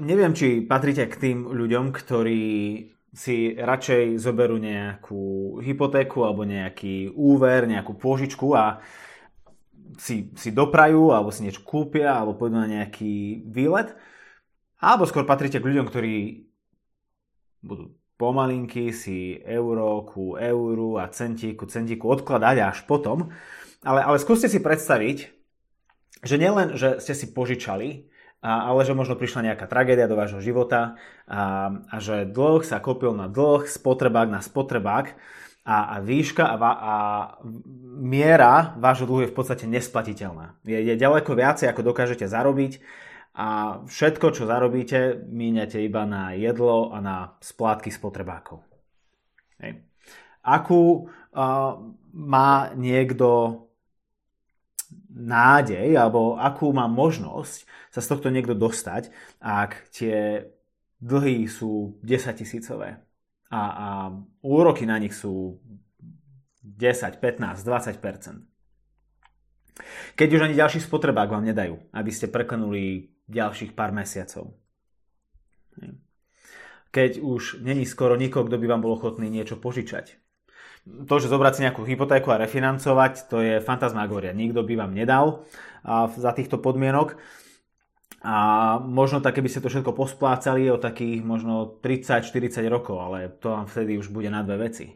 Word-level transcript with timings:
neviem, 0.00 0.32
či 0.32 0.64
patríte 0.64 1.06
k 1.06 1.14
tým 1.20 1.38
ľuďom, 1.52 1.92
ktorí 1.92 2.42
si 3.10 3.58
radšej 3.58 4.22
zoberú 4.22 4.56
nejakú 4.56 5.58
hypotéku 5.60 6.22
alebo 6.22 6.46
nejaký 6.46 7.10
úver, 7.12 7.66
nejakú 7.66 7.98
pôžičku 7.98 8.54
a 8.54 8.78
si, 9.98 10.30
si 10.38 10.50
doprajú 10.54 11.10
alebo 11.10 11.34
si 11.34 11.42
niečo 11.42 11.66
kúpia 11.66 12.14
alebo 12.14 12.38
pôjdu 12.38 12.56
na 12.56 12.70
nejaký 12.70 13.44
výlet. 13.50 13.92
Alebo 14.80 15.04
skôr 15.04 15.26
patríte 15.28 15.60
k 15.60 15.68
ľuďom, 15.68 15.86
ktorí 15.90 16.48
budú 17.60 17.92
pomalinky 18.16 18.92
si 18.92 19.40
euro 19.44 20.04
ku 20.04 20.36
euru 20.36 21.00
a 21.00 21.08
centíku, 21.08 21.64
centíku 21.68 22.08
odkladať 22.08 22.56
až 22.60 22.78
potom. 22.84 23.32
Ale, 23.80 24.00
ale 24.04 24.20
skúste 24.20 24.48
si 24.48 24.60
predstaviť, 24.60 25.18
že 26.20 26.36
nielen, 26.36 26.76
že 26.76 27.00
ste 27.00 27.16
si 27.16 27.32
požičali, 27.32 28.09
a, 28.40 28.72
ale 28.72 28.88
že 28.88 28.96
možno 28.96 29.20
prišla 29.20 29.52
nejaká 29.52 29.68
tragédia 29.68 30.08
do 30.08 30.16
vášho 30.16 30.40
života 30.40 30.96
a, 31.28 31.72
a 31.88 31.96
že 32.00 32.24
dlh 32.24 32.64
sa 32.64 32.80
kopil 32.80 33.12
na 33.12 33.28
dlh, 33.28 33.68
spotrebák 33.68 34.28
na 34.32 34.40
spotrebák 34.40 35.12
a, 35.64 35.76
a 35.92 35.96
výška 36.00 36.44
a, 36.48 36.56
a 36.56 36.94
miera 38.00 38.74
vášho 38.80 39.04
dlhu 39.04 39.28
je 39.28 39.32
v 39.32 39.36
podstate 39.36 39.64
nesplatiteľná. 39.68 40.56
Je, 40.64 40.80
je 40.80 40.94
ďaleko 40.96 41.36
viacej, 41.36 41.68
ako 41.68 41.92
dokážete 41.92 42.24
zarobiť 42.24 42.80
a 43.36 43.80
všetko, 43.86 44.26
čo 44.34 44.48
zarobíte, 44.48 45.22
míňate 45.30 45.78
iba 45.84 46.02
na 46.02 46.34
jedlo 46.34 46.90
a 46.90 46.98
na 46.98 47.16
splátky 47.38 47.92
spotrebákov. 47.92 48.64
Hej. 49.62 49.84
Akú 50.40 51.06
uh, 51.06 51.76
má 52.16 52.72
niekto 52.74 53.69
nádej, 55.10 55.98
alebo 55.98 56.38
akú 56.38 56.70
má 56.70 56.86
možnosť 56.86 57.66
sa 57.90 58.00
z 58.00 58.08
tohto 58.14 58.28
niekto 58.30 58.54
dostať, 58.54 59.10
ak 59.42 59.90
tie 59.90 60.46
dlhy 61.02 61.48
sú 61.50 61.98
10 62.04 62.40
tisícové 62.40 63.02
a, 63.50 63.62
a 63.62 63.88
úroky 64.46 64.86
na 64.86 65.00
nich 65.00 65.16
sú 65.16 65.58
10, 66.62 67.18
15, 67.18 67.66
20% 67.66 68.46
Keď 70.14 70.28
už 70.30 70.40
ani 70.46 70.54
ďalší 70.54 70.78
spotrebák 70.84 71.32
vám 71.32 71.48
nedajú, 71.48 71.80
aby 71.90 72.10
ste 72.12 72.30
preklenuli 72.30 73.10
ďalších 73.26 73.72
pár 73.72 73.90
mesiacov. 73.96 74.54
Keď 76.90 77.22
už 77.22 77.62
není 77.62 77.86
skoro 77.86 78.18
nikoho, 78.18 78.44
kto 78.46 78.58
by 78.58 78.66
vám 78.66 78.82
bol 78.82 78.98
ochotný 78.98 79.30
niečo 79.30 79.56
požičať. 79.56 80.18
To, 80.84 81.14
že 81.20 81.28
zobrať 81.28 81.52
si 81.54 81.64
nejakú 81.64 81.84
hypotéku 81.84 82.32
a 82.32 82.40
refinancovať, 82.40 83.28
to 83.28 83.44
je 83.44 83.54
fantasmagória. 83.60 84.32
Nikto 84.32 84.64
by 84.64 84.74
vám 84.80 84.92
nedal 84.96 85.44
za 86.16 86.32
týchto 86.32 86.56
podmienok. 86.56 87.20
A 88.20 88.36
možno 88.84 89.24
tak, 89.24 89.40
keby 89.40 89.48
ste 89.48 89.64
to 89.64 89.72
všetko 89.72 89.96
posplácali 89.96 90.68
o 90.68 90.76
takých 90.76 91.24
možno 91.24 91.80
30-40 91.80 92.68
rokov, 92.68 93.00
ale 93.00 93.32
to 93.32 93.48
vám 93.48 93.64
vtedy 93.64 93.96
už 93.96 94.12
bude 94.12 94.28
na 94.28 94.44
dve 94.44 94.68
veci. 94.68 94.92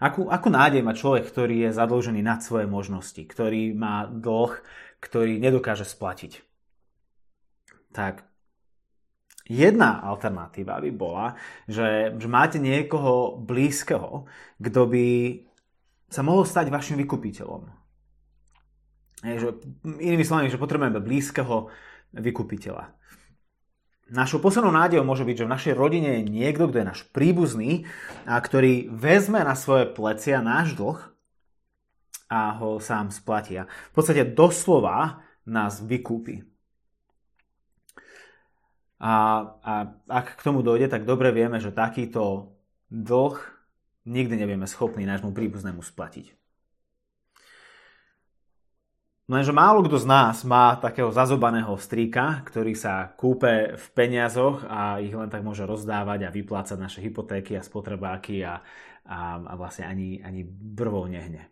Akú, 0.00 0.32
akú 0.32 0.48
nádej 0.48 0.80
má 0.80 0.96
človek, 0.96 1.28
ktorý 1.28 1.68
je 1.68 1.76
zadlžený 1.76 2.24
nad 2.24 2.40
svoje 2.40 2.64
možnosti, 2.64 3.20
ktorý 3.20 3.76
má 3.76 4.08
dlh, 4.08 4.56
ktorý 5.04 5.36
nedokáže 5.36 5.84
splatiť? 5.84 6.40
tak 7.92 8.24
jedna 9.50 9.98
alternatíva 10.06 10.78
by 10.78 10.90
bola, 10.94 11.34
že, 11.66 12.14
že 12.14 12.28
máte 12.30 12.62
niekoho 12.62 13.34
blízkeho, 13.42 14.30
kto 14.62 14.80
by 14.86 15.06
sa 16.06 16.22
mohol 16.22 16.46
stať 16.46 16.70
vašim 16.70 16.98
vykupiteľom. 17.02 17.66
Je, 19.26 19.36
že, 19.36 19.48
inými 19.84 20.22
slovami, 20.22 20.48
že 20.48 20.62
potrebujeme 20.62 21.02
blízkeho 21.02 21.68
vykupiteľa. 22.14 22.94
Našou 24.10 24.42
poslednou 24.42 24.74
nádejou 24.74 25.06
môže 25.06 25.22
byť, 25.22 25.36
že 25.38 25.46
v 25.46 25.54
našej 25.54 25.74
rodine 25.78 26.18
je 26.18 26.26
niekto, 26.26 26.66
kto 26.66 26.82
je 26.82 26.90
náš 26.90 27.00
príbuzný 27.14 27.86
a 28.26 28.42
ktorý 28.42 28.90
vezme 28.90 29.38
na 29.38 29.54
svoje 29.54 29.86
plecia 29.86 30.42
náš 30.42 30.74
dlh 30.74 30.98
a 32.26 32.58
ho 32.58 32.82
sám 32.82 33.14
splatia. 33.14 33.70
V 33.94 34.02
podstate 34.02 34.26
doslova 34.26 35.22
nás 35.46 35.78
vykúpi. 35.78 36.42
A, 39.00 39.12
a 39.64 39.72
ak 40.12 40.36
k 40.36 40.44
tomu 40.44 40.60
dojde, 40.60 40.92
tak 40.92 41.08
dobre 41.08 41.32
vieme, 41.32 41.56
že 41.56 41.72
takýto 41.72 42.52
dlh 42.92 43.40
nikdy 44.04 44.34
nevieme 44.36 44.68
schopný 44.68 45.08
nášmu 45.08 45.32
príbuznému 45.32 45.80
splatiť. 45.80 46.36
Lenže 49.30 49.54
málo 49.54 49.86
kto 49.86 49.94
z 49.94 50.10
nás 50.10 50.42
má 50.42 50.74
takého 50.74 51.14
zazobaného 51.14 51.70
strýka, 51.78 52.42
ktorý 52.42 52.74
sa 52.74 53.14
kúpe 53.14 53.78
v 53.78 53.86
peniazoch 53.94 54.66
a 54.66 54.98
ich 54.98 55.14
len 55.14 55.30
tak 55.30 55.46
môže 55.46 55.62
rozdávať 55.62 56.26
a 56.26 56.34
vyplácať 56.34 56.74
naše 56.74 56.98
hypotéky 56.98 57.54
a 57.54 57.62
spotrebáky 57.62 58.42
a, 58.42 58.58
a, 59.06 59.38
a 59.38 59.54
vlastne 59.54 59.86
ani, 59.86 60.18
ani 60.18 60.42
brvou 60.50 61.06
nehne. 61.06 61.46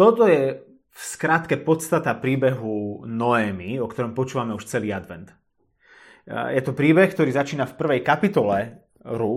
Toto 0.00 0.24
je 0.24 0.64
v 0.98 1.02
skratke 1.06 1.54
podstata 1.62 2.10
príbehu 2.18 3.06
Noémy, 3.06 3.78
o 3.78 3.86
ktorom 3.86 4.18
počúvame 4.18 4.58
už 4.58 4.66
celý 4.66 4.90
advent. 4.90 5.30
Je 6.26 6.58
to 6.58 6.74
príbeh, 6.74 7.06
ktorý 7.06 7.30
začína 7.30 7.70
v 7.70 7.78
prvej 7.78 8.00
kapitole 8.02 8.82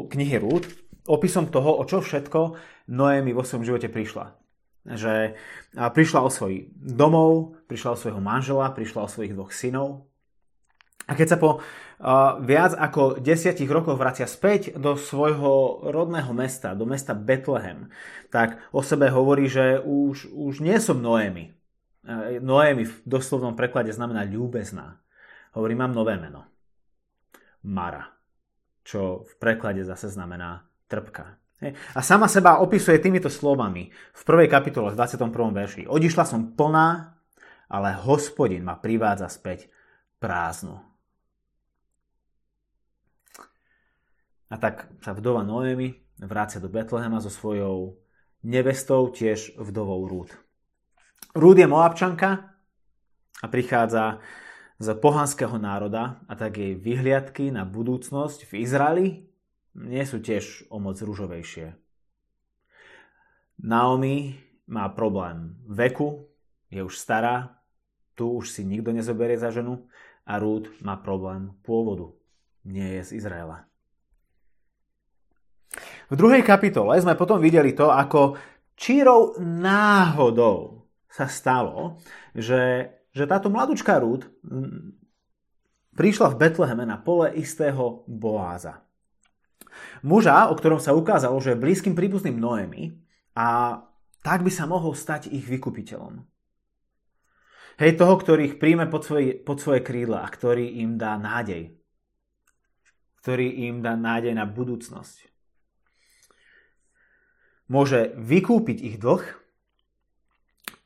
knihy 0.09 0.41
Rúd, 0.41 0.65
opisom 1.05 1.53
toho, 1.53 1.77
o 1.77 1.85
čo 1.85 2.01
všetko 2.01 2.57
Noémy 2.89 3.37
vo 3.37 3.45
svojom 3.45 3.63
živote 3.63 3.93
prišla. 3.93 4.33
Že 4.89 5.37
prišla 5.77 6.19
o 6.25 6.29
svoj 6.33 6.73
domov, 6.73 7.61
prišla 7.69 7.93
o 7.93 7.99
svojho 8.01 8.21
manžela, 8.25 8.73
prišla 8.73 9.05
o 9.05 9.11
svojich 9.11 9.37
dvoch 9.37 9.53
synov. 9.53 10.10
A 11.11 11.15
keď 11.19 11.27
sa 11.35 11.37
po 11.37 11.59
viac 12.39 12.71
ako 12.79 13.19
desiatich 13.19 13.67
rokoch 13.67 13.99
vracia 13.99 14.23
späť 14.23 14.79
do 14.79 14.95
svojho 14.95 15.83
rodného 15.91 16.31
mesta, 16.31 16.71
do 16.71 16.87
mesta 16.87 17.11
Betlehem, 17.11 17.91
tak 18.31 18.63
o 18.71 18.79
sebe 18.79 19.11
hovorí, 19.11 19.51
že 19.51 19.83
už, 19.83 20.31
už 20.31 20.63
nie 20.63 20.79
som 20.79 21.03
Noémy. 21.03 21.51
Noémy 22.39 22.87
v 22.87 22.95
doslovnom 23.03 23.59
preklade 23.59 23.91
znamená 23.91 24.23
ľúbezná. 24.23 25.03
Hovorí, 25.53 25.75
mám 25.75 25.91
nové 25.91 26.15
meno. 26.15 26.47
Mara, 27.67 28.07
čo 28.81 29.27
v 29.27 29.33
preklade 29.37 29.83
zase 29.83 30.07
znamená 30.09 30.65
trpka. 30.87 31.37
A 31.93 32.01
sama 32.01 32.25
seba 32.25 32.57
opisuje 32.63 32.97
týmito 32.97 33.29
slovami 33.29 33.93
v 33.93 34.21
prvej 34.25 34.49
kapitole 34.49 34.89
v 34.89 34.97
21. 34.97 35.29
verši. 35.53 35.85
Odišla 35.85 36.25
som 36.25 36.57
plná, 36.57 37.13
ale 37.69 37.93
hospodin 38.01 38.65
ma 38.65 38.79
privádza 38.81 39.29
späť 39.29 39.69
prázdnu. 40.17 40.90
A 44.51 44.59
tak 44.59 44.91
sa 44.99 45.15
vdova 45.15 45.47
Noémy 45.47 45.95
vrácia 46.19 46.59
do 46.59 46.67
Betlehema 46.67 47.23
so 47.23 47.31
svojou 47.31 48.03
nevestou, 48.43 49.07
tiež 49.07 49.55
vdovou 49.55 50.05
Rúd. 50.05 50.35
Rúd 51.31 51.57
je 51.57 51.67
Moabčanka 51.71 52.51
a 53.39 53.45
prichádza 53.47 54.19
z 54.81 54.87
pohanského 54.99 55.55
národa 55.55 56.19
a 56.27 56.33
tak 56.35 56.59
jej 56.59 56.75
vyhliadky 56.75 57.53
na 57.53 57.63
budúcnosť 57.63 58.49
v 58.49 58.51
Izraeli 58.59 59.07
nie 59.71 60.03
sú 60.03 60.19
tiež 60.19 60.67
o 60.67 60.83
moc 60.83 60.99
rúžovejšie. 60.99 61.79
Naomi 63.61 64.35
má 64.67 64.89
problém 64.91 65.55
veku, 65.63 66.27
je 66.67 66.83
už 66.83 66.97
stará, 66.97 67.61
tu 68.19 68.27
už 68.35 68.51
si 68.51 68.67
nikto 68.67 68.91
nezoberie 68.91 69.39
za 69.39 69.53
ženu 69.53 69.87
a 70.27 70.35
Rúd 70.41 70.67
má 70.83 70.99
problém 70.99 71.55
pôvodu, 71.63 72.11
nie 72.67 72.99
je 72.99 73.01
z 73.07 73.11
Izraela. 73.23 73.70
V 76.11 76.19
druhej 76.19 76.43
kapitole 76.43 76.99
sme 76.99 77.15
potom 77.15 77.39
videli 77.39 77.71
to, 77.71 77.87
ako 77.87 78.35
čírou 78.75 79.39
náhodou 79.39 80.83
sa 81.07 81.31
stalo, 81.31 82.03
že, 82.35 82.91
že 83.15 83.23
táto 83.23 83.47
mladúčka 83.47 83.95
Rúd 83.95 84.27
prišla 85.95 86.35
v 86.35 86.39
Betleheme 86.43 86.83
na 86.83 86.99
pole 86.99 87.31
istého 87.39 88.03
Boáza. 88.11 88.83
Muža, 90.03 90.51
o 90.51 90.55
ktorom 90.59 90.83
sa 90.83 90.91
ukázalo, 90.91 91.39
že 91.39 91.55
je 91.55 91.63
blízkym 91.63 91.95
príbuzným 91.95 92.35
Noemi 92.35 92.91
a 93.39 93.79
tak 94.19 94.43
by 94.43 94.51
sa 94.51 94.67
mohol 94.67 94.91
stať 94.91 95.31
ich 95.31 95.47
vykupiteľom. 95.47 96.27
Hej, 97.79 97.95
toho, 97.95 98.19
ktorý 98.19 98.51
ich 98.51 98.59
príjme 98.59 98.91
pod 98.91 99.07
svoje, 99.07 99.39
pod 99.39 99.63
svoje 99.63 99.79
krídla 99.79 100.27
a 100.27 100.29
ktorý 100.29 100.83
im 100.83 100.99
dá 100.99 101.15
nádej. 101.15 101.71
Ktorý 103.23 103.71
im 103.71 103.79
dá 103.79 103.95
nádej 103.95 104.35
na 104.35 104.43
budúcnosť 104.43 105.30
môže 107.71 108.11
vykúpiť 108.19 108.77
ich 108.83 108.95
dlh, 108.99 109.23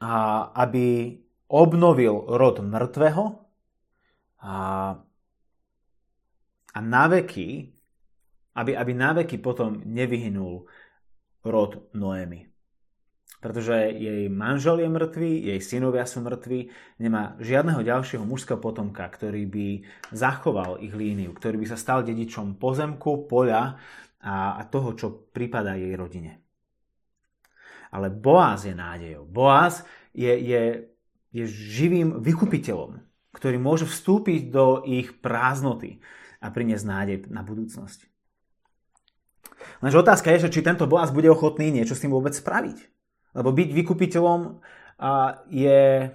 a 0.06 0.14
aby 0.54 1.18
obnovil 1.50 2.30
rod 2.38 2.62
mŕtvého 2.62 3.24
a, 4.44 4.56
a 6.74 6.80
naveky, 6.80 7.74
aby, 8.54 8.72
aby 8.76 8.92
naveky 8.94 9.42
potom 9.42 9.82
nevyhynul 9.82 10.68
rod 11.46 11.90
Noémy. 11.94 12.50
pretože 13.42 13.94
jej 13.94 14.26
manžel 14.26 14.82
je 14.82 14.90
mŕtvý, 14.90 15.32
jej 15.54 15.60
synovia 15.62 16.10
sú 16.10 16.26
mŕtvi, 16.26 16.74
nemá 16.98 17.38
žiadneho 17.38 17.86
ďalšieho 17.86 18.26
mužského 18.26 18.58
potomka, 18.58 19.06
ktorý 19.06 19.46
by 19.46 19.68
zachoval 20.10 20.82
ich 20.82 20.94
líniu, 20.98 21.30
ktorý 21.34 21.62
by 21.62 21.68
sa 21.70 21.78
stal 21.78 22.02
dedičom 22.02 22.58
pozemku, 22.58 23.30
poľa 23.30 23.78
a, 24.26 24.58
a 24.58 24.62
toho, 24.66 24.98
čo 24.98 25.30
prípada 25.30 25.78
jej 25.78 25.94
rodine. 25.94 26.45
Ale 27.96 28.12
Boaz 28.12 28.68
je 28.68 28.76
nádejou. 28.76 29.24
Boaz 29.24 29.88
je, 30.12 30.28
je, 30.36 30.92
je 31.32 31.44
živým 31.48 32.20
vykupiteľom, 32.20 33.00
ktorý 33.32 33.56
môže 33.56 33.88
vstúpiť 33.88 34.52
do 34.52 34.84
ich 34.84 35.16
prázdnoty 35.24 36.04
a 36.44 36.52
priniesť 36.52 36.84
nádej 36.84 37.18
na 37.32 37.40
budúcnosť. 37.40 38.12
Lenže 39.80 40.04
otázka 40.04 40.36
je, 40.36 40.44
že 40.48 40.60
či 40.60 40.66
tento 40.66 40.92
Boaz 40.92 41.16
bude 41.16 41.32
ochotný 41.32 41.72
niečo 41.72 41.96
s 41.96 42.04
tým 42.04 42.12
vôbec 42.12 42.36
spraviť. 42.36 42.78
Lebo 43.32 43.56
byť 43.56 43.70
vykupiteľom 43.72 44.60
je, 45.52 46.12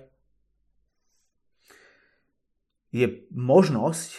je 2.92 3.06
možnosť, 3.32 4.10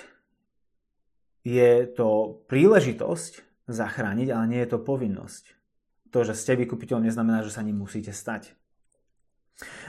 je 1.42 1.90
to 1.94 2.42
príležitosť 2.46 3.32
zachrániť, 3.70 4.28
ale 4.30 4.46
nie 4.50 4.62
je 4.62 4.70
to 4.70 4.80
povinnosť. 4.82 5.61
To, 6.12 6.28
že 6.28 6.36
ste 6.36 6.60
vykupiteľom, 6.60 7.08
neznamená, 7.08 7.44
že 7.44 7.56
sa 7.56 7.64
ním 7.64 7.80
musíte 7.80 8.12
stať. 8.12 8.52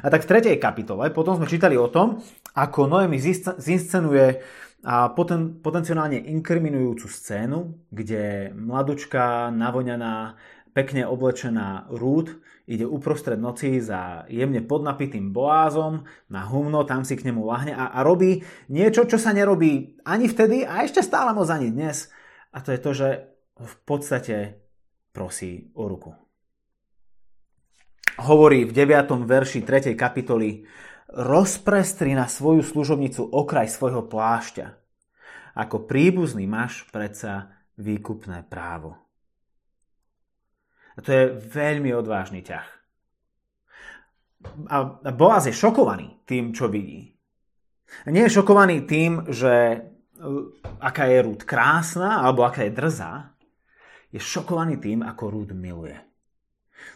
A 0.04 0.10
tak 0.12 0.24
v 0.24 0.30
tretej 0.36 0.56
kapitole 0.60 1.10
potom 1.10 1.36
sme 1.38 1.50
čítali 1.50 1.74
o 1.74 1.88
tom, 1.88 2.20
ako 2.54 2.86
Noemi 2.86 3.18
zinscenuje 3.58 4.42
a 4.82 5.14
poten, 5.14 5.62
potenciálne 5.62 6.18
inkriminujúcu 6.18 7.06
scénu, 7.06 7.88
kde 7.88 8.50
mladučka, 8.52 9.54
navoňaná, 9.54 10.36
pekne 10.72 11.04
oblečená 11.04 11.92
rúd 11.92 12.32
ide 12.64 12.88
uprostred 12.88 13.36
noci 13.36 13.78
za 13.78 14.24
jemne 14.32 14.64
podnapitým 14.64 15.30
boázom 15.30 16.08
na 16.32 16.48
humno, 16.48 16.82
tam 16.88 17.04
si 17.04 17.14
k 17.14 17.28
nemu 17.28 17.44
lahne 17.44 17.76
a, 17.76 17.92
a 17.92 18.00
robí 18.00 18.40
niečo, 18.72 19.04
čo 19.04 19.20
sa 19.20 19.36
nerobí 19.36 20.00
ani 20.08 20.26
vtedy 20.26 20.64
a 20.64 20.80
ešte 20.82 21.04
stále 21.04 21.36
moc 21.36 21.46
ani 21.52 21.68
dnes. 21.68 22.08
A 22.56 22.64
to 22.64 22.72
je 22.72 22.80
to, 22.80 22.90
že 22.96 23.08
v 23.60 23.74
podstate 23.84 24.61
prosí 25.12 25.70
o 25.76 25.86
ruku. 25.86 26.10
Hovorí 28.20 28.68
v 28.68 28.72
9. 28.72 29.24
verši 29.24 29.64
3. 29.64 29.96
kapitoly 29.96 30.64
rozprestri 31.12 32.16
na 32.16 32.28
svoju 32.28 32.64
služobnicu 32.64 33.24
okraj 33.24 33.68
svojho 33.68 34.04
plášťa. 34.08 34.66
Ako 35.52 35.84
príbuzný 35.84 36.48
máš 36.48 36.88
predsa 36.88 37.52
výkupné 37.76 38.48
právo. 38.48 38.96
A 40.96 40.98
to 41.00 41.08
je 41.08 41.24
veľmi 41.36 41.92
odvážny 41.92 42.44
ťah. 42.44 42.68
A 44.68 44.76
Boaz 45.14 45.48
je 45.48 45.54
šokovaný 45.54 46.24
tým, 46.28 46.52
čo 46.52 46.68
vidí. 46.68 47.12
Nie 48.08 48.26
je 48.28 48.36
šokovaný 48.40 48.84
tým, 48.88 49.30
že 49.30 49.52
e, 49.52 49.78
aká 50.80 51.06
je 51.06 51.18
Rúd 51.22 51.44
krásna 51.46 52.24
alebo 52.24 52.42
aká 52.44 52.66
je 52.66 52.72
drzá. 52.74 53.32
Je 54.12 54.20
šokovaný 54.20 54.76
tým, 54.76 55.00
ako 55.00 55.32
Rúd 55.32 55.50
miluje. 55.56 55.96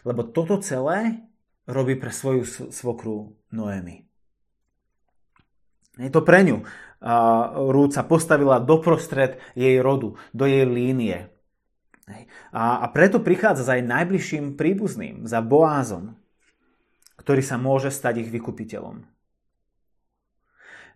Lebo 0.05 0.21
toto 0.21 0.61
celé 0.61 1.25
robí 1.65 1.97
pre 1.97 2.13
svoju 2.13 2.71
svokru 2.71 3.33
Noemi. 3.49 4.05
Je 5.97 6.13
to 6.13 6.21
pre 6.21 6.45
ňu. 6.45 6.61
Rúd 7.73 7.91
sa 7.93 8.05
postavila 8.05 8.61
doprostred 8.61 9.41
jej 9.57 9.81
rodu, 9.81 10.13
do 10.31 10.45
jej 10.45 10.63
línie. 10.63 11.33
A, 12.53 12.85
preto 12.93 13.19
prichádza 13.19 13.67
za 13.67 13.73
aj 13.75 13.83
najbližším 13.83 14.55
príbuzným, 14.55 15.27
za 15.27 15.43
Boázom, 15.43 16.15
ktorý 17.19 17.41
sa 17.43 17.59
môže 17.59 17.91
stať 17.91 18.23
ich 18.23 18.29
vykupiteľom. 18.31 19.03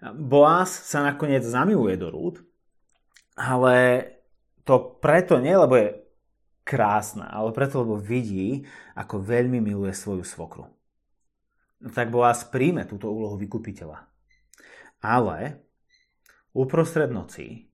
Boáz 0.01 0.71
sa 0.71 1.06
nakoniec 1.06 1.45
zamiluje 1.45 1.94
do 2.00 2.09
rúd, 2.09 2.41
ale 3.38 4.06
to 4.65 4.97
preto 5.01 5.38
nie, 5.38 5.53
lebo 5.53 5.77
je 5.77 6.00
krásna, 6.62 7.30
ale 7.30 7.52
preto, 7.52 7.81
lebo 7.81 7.98
vidí, 7.98 8.66
ako 8.94 9.22
veľmi 9.22 9.60
miluje 9.60 9.92
svoju 9.92 10.25
svokru. 10.25 10.69
Tak 11.81 12.13
Boaz 12.13 12.46
príjme 12.46 12.86
túto 12.86 13.10
úlohu 13.10 13.38
vykupiteľa. 13.42 14.06
Ale 15.02 15.66
uprostred 16.54 17.10
noci 17.10 17.72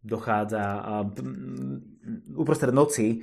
dochádza 0.00 0.64
uprostred 2.36 2.72
noci 2.72 3.20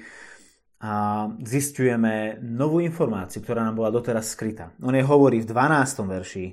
a 0.78 1.26
zistujeme 1.42 2.38
novú 2.38 2.78
informáciu, 2.78 3.42
ktorá 3.42 3.66
nám 3.66 3.82
bola 3.82 3.90
doteraz 3.90 4.30
skrytá. 4.30 4.78
On 4.86 4.94
je 4.94 5.02
hovorí 5.02 5.42
v 5.42 5.50
12. 5.50 6.06
verši, 6.06 6.46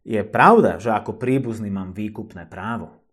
je 0.00 0.20
pravda, 0.24 0.80
že 0.80 0.96
ako 0.96 1.20
príbuzný 1.20 1.68
mám 1.68 1.92
výkupné 1.92 2.48
právo, 2.48 3.04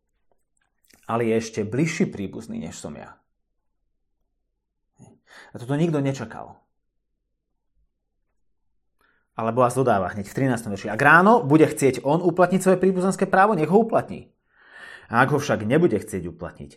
ale 1.03 1.27
je 1.27 1.35
ešte 1.35 1.61
bližší 1.67 2.07
príbuzný, 2.07 2.63
než 2.63 2.79
som 2.79 2.95
ja. 2.95 3.19
A 5.51 5.55
toto 5.57 5.75
nikto 5.75 5.99
nečakal. 6.03 6.59
Ale 9.37 9.53
Boaz 9.53 9.77
dodáva 9.77 10.09
hneď 10.09 10.25
v 10.33 10.49
13. 10.49 10.73
verši. 10.73 10.87
Ak 10.89 10.97
ráno 10.97 11.45
bude 11.45 11.69
chcieť 11.69 12.01
on 12.01 12.25
uplatniť 12.25 12.61
svoje 12.61 12.81
príbuzenské 12.81 13.29
právo, 13.29 13.53
nech 13.53 13.69
ho 13.69 13.85
uplatní. 13.85 14.33
A 15.13 15.21
ak 15.23 15.37
ho 15.37 15.39
však 15.39 15.61
nebude 15.61 15.95
chcieť 16.01 16.25
uplatniť, 16.25 16.71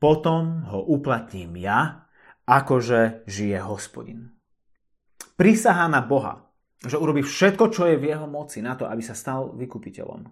potom 0.00 0.64
ho 0.68 0.80
uplatním 0.80 1.60
ja, 1.60 2.08
akože 2.48 3.28
žije 3.28 3.58
hospodin. 3.60 4.32
Prisahá 5.36 5.84
na 5.92 6.00
Boha, 6.00 6.48
že 6.80 6.96
urobí 6.96 7.20
všetko, 7.20 7.68
čo 7.68 7.84
je 7.88 8.00
v 8.00 8.16
jeho 8.16 8.24
moci 8.24 8.64
na 8.64 8.76
to, 8.76 8.88
aby 8.88 9.04
sa 9.04 9.12
stal 9.12 9.52
vykupiteľom. 9.52 10.24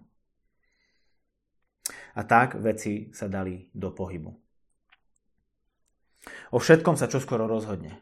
A 2.15 2.21
tak 2.23 2.57
veci 2.57 3.13
sa 3.13 3.27
dali 3.27 3.69
do 3.69 3.91
pohybu. 3.91 4.44
O 6.53 6.61
všetkom 6.61 6.99
sa 6.99 7.09
čoskoro 7.09 7.49
rozhodne. 7.49 8.01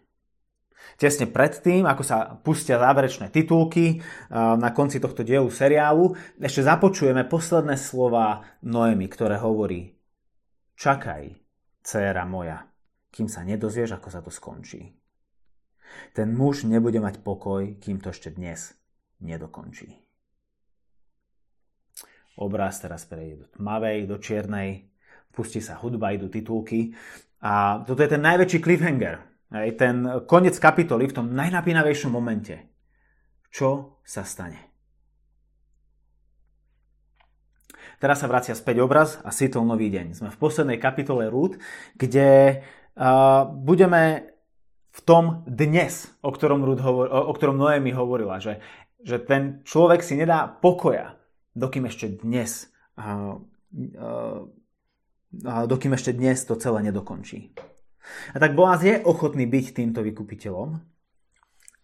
Tesne 0.99 1.25
predtým, 1.25 1.87
ako 1.87 2.03
sa 2.05 2.37
pustia 2.37 2.77
záverečné 2.77 3.33
titulky 3.33 4.03
na 4.33 4.69
konci 4.75 4.99
tohto 4.99 5.25
dielu 5.25 5.47
seriálu, 5.47 6.13
ešte 6.37 6.61
započujeme 6.61 7.25
posledné 7.25 7.79
slova 7.79 8.43
Noemi, 8.61 9.07
ktoré 9.09 9.39
hovorí 9.39 9.95
Čakaj, 10.77 11.33
dcéra 11.81 12.27
moja, 12.27 12.67
kým 13.09 13.31
sa 13.31 13.41
nedozvieš, 13.41 13.97
ako 13.97 14.09
sa 14.11 14.19
to 14.21 14.29
skončí. 14.29 14.93
Ten 16.13 16.33
muž 16.33 16.65
nebude 16.65 16.97
mať 16.97 17.21
pokoj, 17.21 17.77
kým 17.77 18.01
to 18.01 18.09
ešte 18.09 18.33
dnes 18.33 18.73
nedokončí. 19.21 19.93
Obraz 22.37 22.81
teraz 22.81 23.05
prejde 23.05 23.45
do 23.45 23.47
tmavej, 23.53 24.09
do 24.09 24.17
čiernej, 24.17 24.89
pustí 25.29 25.61
sa 25.61 25.77
hudba, 25.77 26.17
idú 26.17 26.33
titulky. 26.33 26.97
A 27.43 27.83
toto 27.83 27.99
je 27.99 28.07
ten 28.07 28.23
najväčší 28.23 28.63
cliffhanger, 28.63 29.19
aj 29.51 29.69
ten 29.75 29.95
koniec 30.23 30.55
kapitoly 30.55 31.11
v 31.11 31.15
tom 31.19 31.35
najnapínavejšom 31.35 32.15
momente. 32.15 32.71
Čo 33.51 33.99
sa 34.07 34.23
stane? 34.23 34.71
Teraz 37.99 38.23
sa 38.23 38.31
vracia 38.31 38.55
späť 38.55 38.83
obraz 38.83 39.19
a 39.27 39.31
sytol 39.31 39.67
nový 39.67 39.91
deň. 39.91 40.15
Sme 40.15 40.29
v 40.31 40.39
poslednej 40.39 40.79
kapitole 40.79 41.27
Rúd, 41.27 41.59
kde 41.99 42.63
uh, 42.95 43.43
budeme 43.47 44.33
v 44.91 44.99
tom 45.03 45.43
dnes, 45.43 46.11
o 46.23 46.31
ktorom, 46.31 46.63
Ruth 46.63 46.83
hovor, 46.83 47.11
o, 47.11 47.19
o 47.27 47.33
ktorom 47.35 47.59
Noemi 47.59 47.91
hovorila, 47.91 48.39
že, 48.39 48.63
že 49.03 49.19
ten 49.19 49.63
človek 49.67 49.99
si 49.99 50.15
nedá 50.15 50.47
pokoja, 50.47 51.15
dokým 51.55 51.87
ešte 51.87 52.11
dnes 52.23 52.71
uh, 52.99 53.39
uh, 53.39 54.47
dokým 55.41 55.97
ešte 55.97 56.13
dnes 56.13 56.45
to 56.45 56.53
celé 56.55 56.85
nedokončí. 56.85 57.49
A 58.31 58.37
tak 58.37 58.53
Boaz 58.53 58.85
je 58.85 59.01
ochotný 59.01 59.49
byť 59.49 59.65
týmto 59.81 60.05
vykupiteľom, 60.05 60.69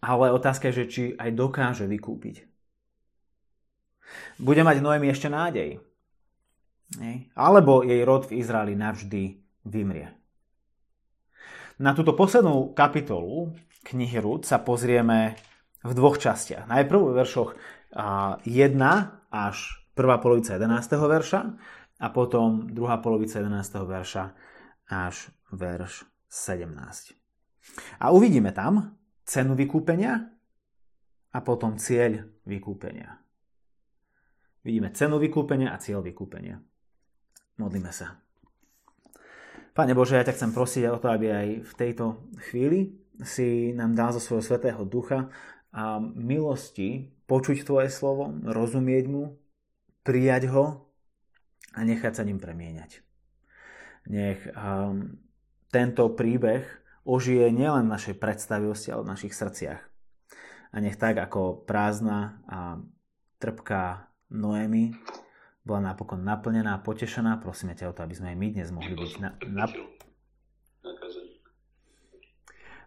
ale 0.06 0.26
otázka 0.30 0.70
je, 0.70 0.84
že 0.84 0.84
či 0.86 1.02
aj 1.18 1.34
dokáže 1.34 1.84
vykúpiť. 1.90 2.46
Bude 4.38 4.62
mať 4.62 4.78
Noemi 4.78 5.10
ešte 5.10 5.26
nádej. 5.26 5.82
Alebo 7.38 7.86
jej 7.86 8.02
rod 8.02 8.26
v 8.26 8.42
Izraeli 8.42 8.74
navždy 8.74 9.22
vymrie. 9.66 10.10
Na 11.80 11.96
túto 11.96 12.12
poslednú 12.12 12.74
kapitolu 12.76 13.54
knihy 13.86 14.20
Rud 14.20 14.44
sa 14.44 14.60
pozrieme 14.60 15.38
v 15.80 15.92
dvoch 15.96 16.20
častiach. 16.20 16.68
Najprv 16.68 17.00
v 17.00 17.16
veršoch 17.16 17.50
1 17.96 18.44
až 19.32 19.56
prvá 19.96 20.20
polovica 20.20 20.60
11. 20.60 20.68
verša 21.00 21.40
a 22.00 22.06
potom 22.08 22.66
druhá 22.72 22.96
polovica 22.98 23.36
11. 23.38 23.60
verša 23.84 24.24
až 24.88 25.28
verš 25.52 26.08
17. 26.32 26.72
A 28.00 28.10
uvidíme 28.10 28.50
tam 28.56 28.96
cenu 29.28 29.52
vykúpenia 29.54 30.32
a 31.30 31.38
potom 31.44 31.76
cieľ 31.76 32.26
vykúpenia. 32.48 33.20
Vidíme 34.64 34.90
cenu 34.96 35.20
vykúpenia 35.20 35.76
a 35.76 35.80
cieľ 35.80 36.00
vykúpenia. 36.02 36.58
Modlíme 37.60 37.92
sa. 37.92 38.16
Pane 39.70 39.94
Bože, 39.94 40.18
ja 40.18 40.26
ťa 40.26 40.34
chcem 40.34 40.50
prosiť 40.50 40.82
o 40.90 40.98
to, 40.98 41.08
aby 41.12 41.26
aj 41.30 41.48
v 41.62 41.72
tejto 41.78 42.26
chvíli 42.50 42.96
si 43.22 43.70
nám 43.76 43.94
dal 43.94 44.10
zo 44.16 44.18
svojho 44.18 44.42
svetého 44.42 44.82
ducha 44.82 45.30
a 45.70 46.02
milosti 46.02 47.14
počuť 47.30 47.62
Tvoje 47.62 47.88
slovo, 47.92 48.34
rozumieť 48.42 49.04
mu, 49.06 49.38
prijať 50.02 50.50
ho 50.50 50.89
a 51.74 51.78
nechať 51.86 52.12
sa 52.18 52.26
ním 52.26 52.42
premieňať. 52.42 53.02
Nech 54.10 54.40
um, 54.56 55.20
tento 55.70 56.10
príbeh 56.12 56.66
ožije 57.06 57.52
nielen 57.52 57.86
v 57.86 57.94
našej 57.94 58.14
predstavivosti, 58.18 58.90
ale 58.90 59.06
v 59.06 59.12
našich 59.12 59.34
srdciach. 59.36 59.82
A 60.70 60.76
nech 60.78 60.98
tak 60.98 61.18
ako 61.18 61.66
prázdna 61.66 62.42
a 62.46 62.78
trpká 63.42 64.06
Noemi 64.30 64.94
bola 65.66 65.92
napokon 65.92 66.22
naplnená 66.22 66.78
a 66.78 66.82
potešená. 66.82 67.42
Prosíme 67.42 67.74
ťa 67.74 67.90
o 67.90 67.94
to, 67.94 68.06
aby 68.06 68.14
sme 68.14 68.28
aj 68.30 68.38
my 68.38 68.48
dnes 68.54 68.68
mohli 68.70 68.94
byť 68.94 69.12
na, 69.18 69.30
na, 69.50 69.66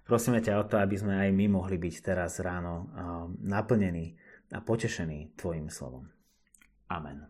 Prosíme 0.04 0.44
ťa 0.44 0.60
o 0.60 0.68
to, 0.68 0.76
aby 0.84 1.00
sme 1.00 1.16
aj 1.16 1.32
my 1.32 1.46
mohli 1.48 1.80
byť 1.80 1.96
teraz 2.04 2.44
ráno 2.44 2.92
naplnení 3.40 4.20
a 4.52 4.60
potešení 4.60 5.32
Tvojim 5.40 5.72
slovom. 5.72 6.12
Amen. 6.92 7.24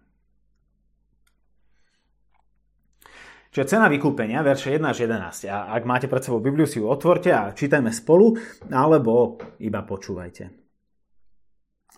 Čiže 3.53 3.77
cena 3.77 3.85
vykúpenia, 3.85 4.41
verše 4.41 4.73
1 4.73 4.81
až 4.81 5.05
11. 5.05 5.45
A 5.45 5.77
ak 5.77 5.85
máte 5.85 6.09
pred 6.09 6.25
sebou 6.25 6.41
Bibliu, 6.41 6.65
si 6.65 6.81
ju 6.81 6.89
otvorte 6.89 7.29
a 7.29 7.53
čítajme 7.53 7.93
spolu, 7.93 8.33
alebo 8.73 9.37
iba 9.61 9.85
počúvajte. 9.85 10.49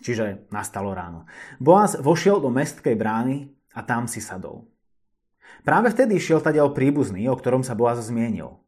Čiže 0.04 0.52
nastalo 0.52 0.92
ráno. 0.92 1.24
Boaz 1.56 1.96
vošiel 1.96 2.44
do 2.44 2.52
mestkej 2.52 2.92
brány 3.00 3.48
a 3.72 3.80
tam 3.88 4.04
si 4.04 4.20
sadol. 4.20 4.68
Práve 5.64 5.96
vtedy 5.96 6.20
šiel 6.20 6.44
tadiaľ 6.44 6.76
príbuzný, 6.76 7.24
o 7.32 7.38
ktorom 7.40 7.64
sa 7.64 7.72
Boaz 7.72 8.04
zmienil. 8.04 8.60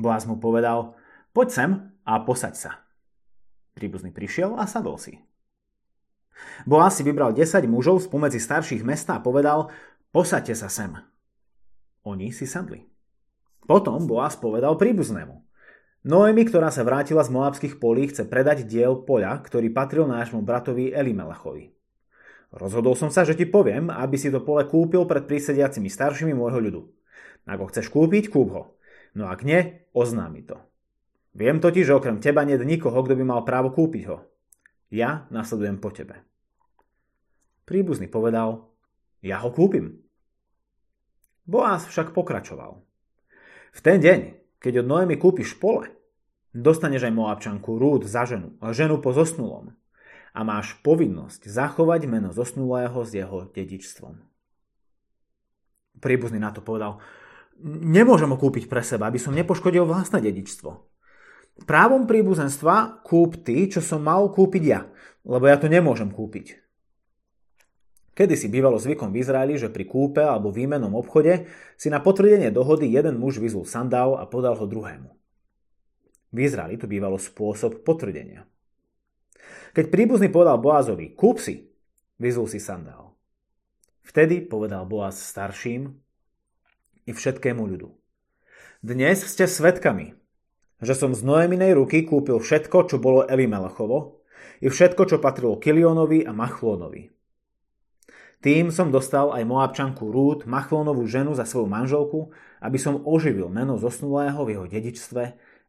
Boaz 0.00 0.24
mu 0.24 0.40
povedal, 0.40 0.96
Poď 1.36 1.48
sem 1.52 1.70
a 2.08 2.12
posaď 2.24 2.54
sa. 2.56 2.72
Príbuzný 3.76 4.10
prišiel 4.10 4.58
a 4.58 4.64
sadol 4.64 4.98
si. 4.98 5.20
Boaz 6.64 6.96
si 6.96 7.04
vybral 7.04 7.36
10 7.36 7.68
mužov 7.68 8.02
spomedzi 8.08 8.40
starších 8.40 8.82
mesta 8.82 9.20
a 9.20 9.22
povedal, 9.22 9.68
posaďte 10.10 10.56
sa 10.56 10.72
sem. 10.72 10.96
Oni 12.08 12.32
si 12.32 12.48
sadli. 12.48 12.84
Potom 13.64 14.08
Boaz 14.08 14.40
povedal 14.40 14.76
príbuznému. 14.80 15.36
Noemi, 16.00 16.48
ktorá 16.48 16.72
sa 16.72 16.80
vrátila 16.80 17.20
z 17.20 17.28
moabských 17.28 17.76
polí, 17.76 18.08
chce 18.08 18.24
predať 18.24 18.64
diel 18.64 19.04
poľa, 19.04 19.36
ktorý 19.44 19.68
patril 19.68 20.08
nášmu 20.08 20.40
bratovi 20.40 20.96
Elimelachovi. 20.96 21.76
Rozhodol 22.50 22.96
som 22.96 23.12
sa, 23.12 23.22
že 23.22 23.36
ti 23.36 23.44
poviem, 23.44 23.92
aby 23.92 24.16
si 24.16 24.32
to 24.32 24.40
pole 24.40 24.64
kúpil 24.64 25.04
pred 25.04 25.28
prísediacimi 25.28 25.92
staršími 25.92 26.32
môjho 26.32 26.58
ľudu. 26.58 26.82
Ak 27.46 27.60
ho 27.60 27.68
chceš 27.68 27.92
kúpiť, 27.92 28.32
kúp 28.32 28.48
ho. 28.50 28.62
No 29.14 29.28
ak 29.28 29.44
nie, 29.44 29.86
oznámi 29.92 30.42
to. 30.48 30.58
Viem 31.36 31.62
totiž, 31.62 31.86
že 31.86 31.94
okrem 31.94 32.18
teba 32.18 32.42
nie 32.42 32.58
je 32.58 32.66
nikoho, 32.66 32.96
kto 33.06 33.14
by 33.14 33.22
mal 33.22 33.46
právo 33.46 33.70
kúpiť 33.70 34.02
ho. 34.10 34.26
Ja 34.90 35.30
nasledujem 35.30 35.78
po 35.78 35.94
tebe. 35.94 36.26
Príbuzný 37.70 38.10
povedal, 38.10 38.66
ja 39.22 39.38
ho 39.38 39.54
kúpim. 39.54 40.02
Boaz 41.50 41.90
však 41.90 42.14
pokračoval. 42.14 42.78
V 43.74 43.80
ten 43.82 43.98
deň, 43.98 44.38
keď 44.62 44.86
od 44.86 44.86
Noemi 44.86 45.18
kúpiš 45.18 45.58
pole, 45.58 45.90
dostaneš 46.54 47.10
aj 47.10 47.16
Moabčanku 47.18 47.74
Rúd 47.74 48.06
za 48.06 48.22
ženu, 48.22 48.54
ženu 48.70 49.02
po 49.02 49.10
zosnulom 49.10 49.74
a 50.30 50.40
máš 50.46 50.78
povinnosť 50.86 51.50
zachovať 51.50 52.06
meno 52.06 52.30
zosnulého 52.30 53.02
s 53.02 53.10
jeho 53.18 53.50
dedičstvom. 53.50 54.22
Príbuzný 55.98 56.38
na 56.38 56.54
to 56.54 56.62
povedal, 56.62 57.02
nemôžem 57.66 58.30
ho 58.30 58.38
kúpiť 58.38 58.70
pre 58.70 58.86
seba, 58.86 59.10
aby 59.10 59.18
som 59.18 59.34
nepoškodil 59.34 59.82
vlastné 59.82 60.22
dedičstvo. 60.22 60.70
Právom 61.66 62.06
príbuzenstva 62.06 63.02
kúp 63.02 63.42
ty, 63.42 63.66
čo 63.66 63.82
som 63.82 64.06
mal 64.06 64.30
kúpiť 64.30 64.62
ja, 64.62 64.86
lebo 65.26 65.50
ja 65.50 65.58
to 65.58 65.66
nemôžem 65.66 66.14
kúpiť. 66.14 66.69
Kedy 68.20 68.36
si 68.36 68.52
bývalo 68.52 68.76
zvykom 68.76 69.16
v 69.16 69.24
Izraeli, 69.24 69.56
že 69.56 69.72
pri 69.72 69.88
kúpe 69.88 70.20
alebo 70.20 70.52
výmenom 70.52 70.92
obchode 70.92 71.48
si 71.80 71.88
na 71.88 72.04
potvrdenie 72.04 72.52
dohody 72.52 72.84
jeden 72.84 73.16
muž 73.16 73.40
vyzul 73.40 73.64
sandál 73.64 74.20
a 74.20 74.28
podal 74.28 74.60
ho 74.60 74.68
druhému. 74.68 75.08
V 76.28 76.36
Izraeli 76.44 76.76
to 76.76 76.84
bývalo 76.84 77.16
spôsob 77.16 77.80
potvrdenia. 77.80 78.44
Keď 79.72 79.88
príbuzný 79.88 80.28
povedal 80.28 80.60
Boazovi, 80.60 81.16
kúp 81.16 81.40
si, 81.40 81.72
vyzul 82.20 82.44
si 82.44 82.60
sandál. 82.60 83.16
Vtedy 84.04 84.44
povedal 84.44 84.84
Boaz 84.84 85.16
starším 85.16 85.88
i 87.08 87.16
všetkému 87.16 87.64
ľudu. 87.64 87.88
Dnes 88.84 89.24
ste 89.24 89.48
svetkami, 89.48 90.12
že 90.84 90.92
som 90.92 91.16
z 91.16 91.24
Noeminej 91.24 91.72
ruky 91.72 92.04
kúpil 92.04 92.36
všetko, 92.36 92.84
čo 92.84 93.00
bolo 93.00 93.24
Elimelechovo, 93.24 94.20
i 94.60 94.68
všetko, 94.68 95.08
čo 95.08 95.16
patrilo 95.24 95.56
Kilionovi 95.56 96.28
a 96.28 96.36
Machlónovi. 96.36 97.19
Tým 98.40 98.72
som 98.72 98.88
dostal 98.88 99.36
aj 99.36 99.44
Moabčanku 99.44 100.08
Rúd, 100.08 100.48
Machlónovú 100.48 101.04
ženu 101.04 101.36
za 101.36 101.44
svoju 101.44 101.68
manželku, 101.68 102.32
aby 102.64 102.80
som 102.80 103.04
oživil 103.04 103.52
meno 103.52 103.76
zosnulého 103.76 104.40
v 104.48 104.56
jeho 104.56 104.66
dedičstve 104.68 105.24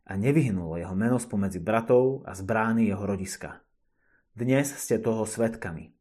a 0.08 0.12
nevyhnul 0.16 0.80
jeho 0.80 0.96
meno 0.96 1.20
spomedzi 1.20 1.60
bratov 1.60 2.24
a 2.24 2.32
z 2.32 2.42
brány 2.48 2.88
jeho 2.88 3.04
rodiska. 3.04 3.60
Dnes 4.32 4.72
ste 4.72 5.04
toho 5.04 5.28
svetkami. 5.28 5.92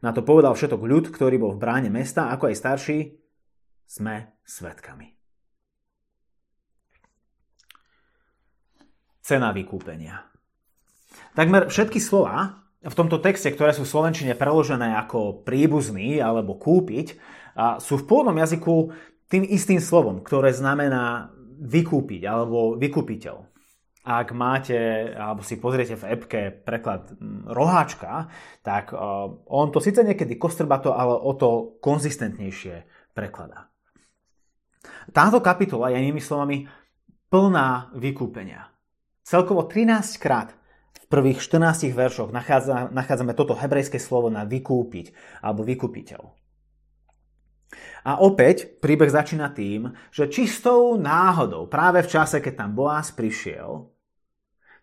Na 0.00 0.16
to 0.16 0.24
povedal 0.24 0.56
všetok 0.56 0.80
ľud, 0.80 1.04
ktorý 1.12 1.36
bol 1.36 1.52
v 1.56 1.60
bráne 1.60 1.92
mesta, 1.92 2.32
ako 2.32 2.48
aj 2.48 2.56
starší, 2.56 2.98
sme 3.84 4.40
svetkami. 4.48 5.16
cena 9.26 9.50
vykúpenia. 9.50 10.22
Takmer 11.34 11.66
všetky 11.66 11.98
slova 11.98 12.65
v 12.86 12.94
tomto 12.94 13.18
texte, 13.18 13.50
ktoré 13.50 13.74
sú 13.74 13.82
v 13.82 13.92
Slovenčine 13.92 14.38
preložené 14.38 14.94
ako 14.94 15.42
príbuzný 15.42 16.22
alebo 16.22 16.54
kúpiť, 16.54 17.18
sú 17.82 17.98
v 17.98 18.06
pôvodnom 18.06 18.38
jazyku 18.38 18.94
tým 19.26 19.42
istým 19.42 19.82
slovom, 19.82 20.22
ktoré 20.22 20.54
znamená 20.54 21.34
vykúpiť 21.58 22.22
alebo 22.24 22.78
vykúpiteľ. 22.78 23.36
Ak 24.06 24.30
máte, 24.30 25.10
alebo 25.18 25.42
si 25.42 25.58
pozriete 25.58 25.98
v 25.98 26.14
epke 26.14 26.40
preklad 26.62 27.10
roháčka, 27.50 28.30
tak 28.62 28.94
on 29.50 29.74
to 29.74 29.82
síce 29.82 29.98
niekedy 30.06 30.38
kostrbato, 30.38 30.94
ale 30.94 31.18
o 31.18 31.34
to 31.34 31.82
konzistentnejšie 31.82 32.86
prekladá. 33.10 33.66
Táto 35.10 35.42
kapitola 35.42 35.90
je 35.90 35.98
inými 35.98 36.22
slovami 36.22 36.70
plná 37.26 37.98
vykúpenia. 37.98 38.70
Celkovo 39.26 39.66
13 39.66 40.22
krát 40.22 40.54
v 41.06 41.12
prvých 41.14 41.38
14 41.38 41.94
veršoch 41.94 42.34
nachádza, 42.34 42.90
nachádzame 42.90 43.38
toto 43.38 43.54
hebrejské 43.54 44.02
slovo 44.02 44.26
na 44.26 44.42
vykúpiť 44.42 45.14
alebo 45.38 45.62
vykúpiteľ. 45.62 46.22
A 48.06 48.22
opäť 48.22 48.78
príbeh 48.82 49.10
začína 49.10 49.54
tým, 49.54 49.90
že 50.10 50.30
čistou 50.30 50.98
náhodou, 50.98 51.70
práve 51.70 52.02
v 52.02 52.10
čase, 52.10 52.42
keď 52.42 52.66
tam 52.66 52.70
Boaz 52.74 53.14
prišiel, 53.14 53.86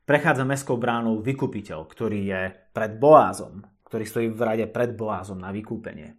prechádza 0.03 0.44
mestskou 0.48 0.75
bránou 0.80 1.20
vykúpiteľ, 1.24 1.80
ktorý 1.88 2.20
je 2.27 2.42
pred 2.72 2.96
Boázom, 3.00 3.63
ktorý 3.88 4.03
stojí 4.03 4.27
v 4.32 4.42
rade 4.44 4.65
pred 4.68 4.96
Boázom 4.96 5.39
na 5.39 5.51
vykúpenie. 5.51 6.15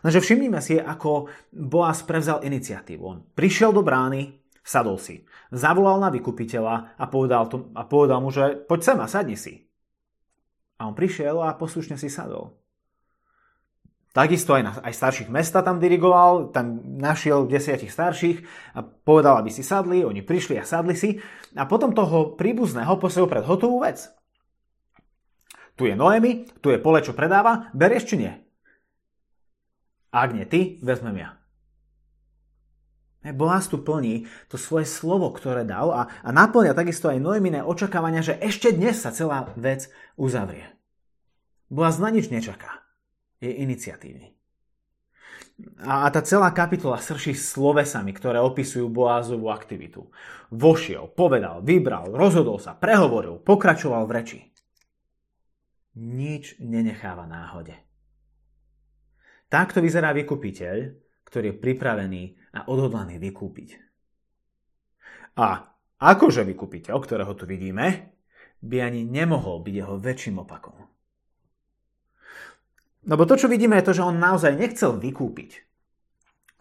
Lenže 0.00 0.24
všimnime 0.24 0.60
si, 0.64 0.80
ako 0.80 1.28
Boaz 1.52 2.04
prevzal 2.04 2.44
iniciatívu. 2.44 3.02
On 3.04 3.20
prišiel 3.20 3.76
do 3.76 3.84
brány, 3.84 4.41
Sadol 4.62 4.98
si. 5.02 5.26
Zavolal 5.50 5.98
na 5.98 6.08
vykupiteľa 6.14 6.94
a 6.94 7.04
povedal, 7.10 7.50
to, 7.50 7.74
a 7.74 7.82
povedal 7.82 8.22
mu, 8.22 8.30
že 8.30 8.62
poď 8.62 8.80
sem 8.80 8.98
a 9.02 9.10
sadni 9.10 9.34
si. 9.34 9.66
A 10.78 10.86
on 10.86 10.94
prišiel 10.94 11.42
a 11.42 11.58
poslušne 11.58 11.98
si 11.98 12.06
sadol. 12.06 12.54
Takisto 14.12 14.52
aj, 14.52 14.62
na, 14.62 14.72
aj 14.84 14.92
starších 14.92 15.32
mesta 15.32 15.64
tam 15.64 15.80
dirigoval, 15.80 16.52
tam 16.52 16.84
našiel 17.00 17.48
desiatich 17.48 17.88
starších 17.88 18.44
a 18.76 18.84
povedal, 18.84 19.40
aby 19.40 19.48
si 19.48 19.64
sadli, 19.64 20.04
oni 20.04 20.20
prišli 20.20 20.60
a 20.60 20.68
sadli 20.68 20.92
si 20.92 21.16
a 21.56 21.64
potom 21.64 21.96
toho 21.96 22.36
príbuzného 22.36 23.00
posiel 23.00 23.24
pred 23.24 23.40
hotovú 23.40 23.80
vec. 23.80 24.12
Tu 25.80 25.88
je 25.88 25.96
Noemi, 25.96 26.44
tu 26.60 26.68
je 26.68 26.76
pole, 26.76 27.00
čo 27.00 27.16
predáva, 27.16 27.72
berieš 27.72 28.12
či 28.12 28.16
nie? 28.20 28.32
Ak 30.12 30.36
nie 30.36 30.44
ty, 30.44 30.76
vezmem 30.84 31.24
ja. 31.24 31.41
Boaz 33.30 33.70
tu 33.70 33.78
plní 33.78 34.26
to 34.50 34.58
svoje 34.58 34.82
slovo, 34.82 35.30
ktoré 35.30 35.62
dal 35.62 35.94
a, 35.94 36.02
a 36.10 36.30
naplňa 36.34 36.74
takisto 36.74 37.06
aj 37.06 37.22
Noeminé 37.22 37.62
očakávania, 37.62 38.18
že 38.18 38.34
ešte 38.42 38.74
dnes 38.74 38.98
sa 38.98 39.14
celá 39.14 39.54
vec 39.54 39.86
uzavrie. 40.18 40.66
Boaz 41.70 42.02
na 42.02 42.10
nič 42.10 42.34
nečaká. 42.34 42.82
Je 43.38 43.54
iniciatívny. 43.62 44.34
A, 45.86 46.06
a 46.06 46.10
tá 46.10 46.18
celá 46.26 46.50
kapitola 46.50 46.98
srší 46.98 47.38
slovesami, 47.38 48.10
ktoré 48.10 48.42
opisujú 48.42 48.90
Boázovú 48.90 49.54
aktivitu. 49.54 50.10
Vošiel, 50.50 51.06
povedal, 51.14 51.62
vybral, 51.62 52.10
rozhodol 52.10 52.58
sa, 52.58 52.74
prehovoril, 52.74 53.38
pokračoval 53.38 54.02
v 54.10 54.14
reči. 54.18 54.40
Nič 56.02 56.58
nenecháva 56.58 57.30
náhode. 57.30 57.78
Takto 59.46 59.84
vyzerá 59.84 60.10
vykupiteľ, 60.16 60.76
ktorý 61.28 61.52
je 61.52 61.60
pripravený 61.60 62.22
a 62.52 62.68
odhodlaný 62.68 63.16
vykúpiť. 63.16 63.80
A 65.40 65.72
akože 65.96 66.44
vykupiteľ, 66.44 66.96
ktorého 67.00 67.32
tu 67.32 67.48
vidíme, 67.48 68.12
by 68.62 68.76
ani 68.78 69.02
nemohol 69.02 69.64
byť 69.64 69.74
jeho 69.74 69.96
väčším 69.98 70.44
opakom. 70.44 70.76
Lebo 73.02 73.26
to, 73.26 73.34
čo 73.34 73.50
vidíme, 73.50 73.74
je 73.82 73.86
to, 73.90 73.96
že 73.98 74.06
on 74.06 74.22
naozaj 74.22 74.54
nechcel 74.54 74.94
vykúpiť. 74.94 75.66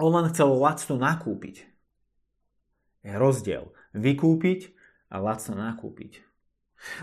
On 0.01 0.09
len 0.09 0.25
chcel 0.33 0.49
lacno 0.57 0.97
nakúpiť. 0.97 1.69
Je 3.05 3.13
rozdiel. 3.13 3.69
Vykúpiť 3.93 4.73
a 5.13 5.21
lacno 5.21 5.53
nakúpiť. 5.53 6.25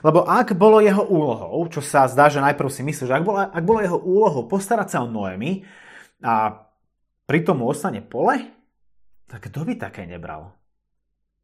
Lebo 0.02 0.26
ak 0.26 0.58
bolo 0.58 0.82
jeho 0.82 1.06
úlohou, 1.06 1.62
čo 1.70 1.78
sa 1.78 2.10
zdá, 2.10 2.26
že 2.26 2.42
najprv 2.42 2.66
si 2.66 2.82
myslí, 2.82 3.06
že 3.06 3.14
ak 3.14 3.22
bolo, 3.22 3.38
ak 3.38 3.62
bolo 3.62 3.78
jeho 3.78 3.98
úlohou 4.02 4.50
postarať 4.50 4.88
sa 4.90 4.98
o 5.06 5.08
Noemi 5.10 5.62
a 6.18 6.66
pritom 7.30 7.62
mu 7.62 7.70
ostane 7.70 8.02
pole, 8.02 8.57
tak 9.28 9.52
kto 9.52 9.68
by 9.68 9.76
také 9.76 10.08
nebral? 10.08 10.56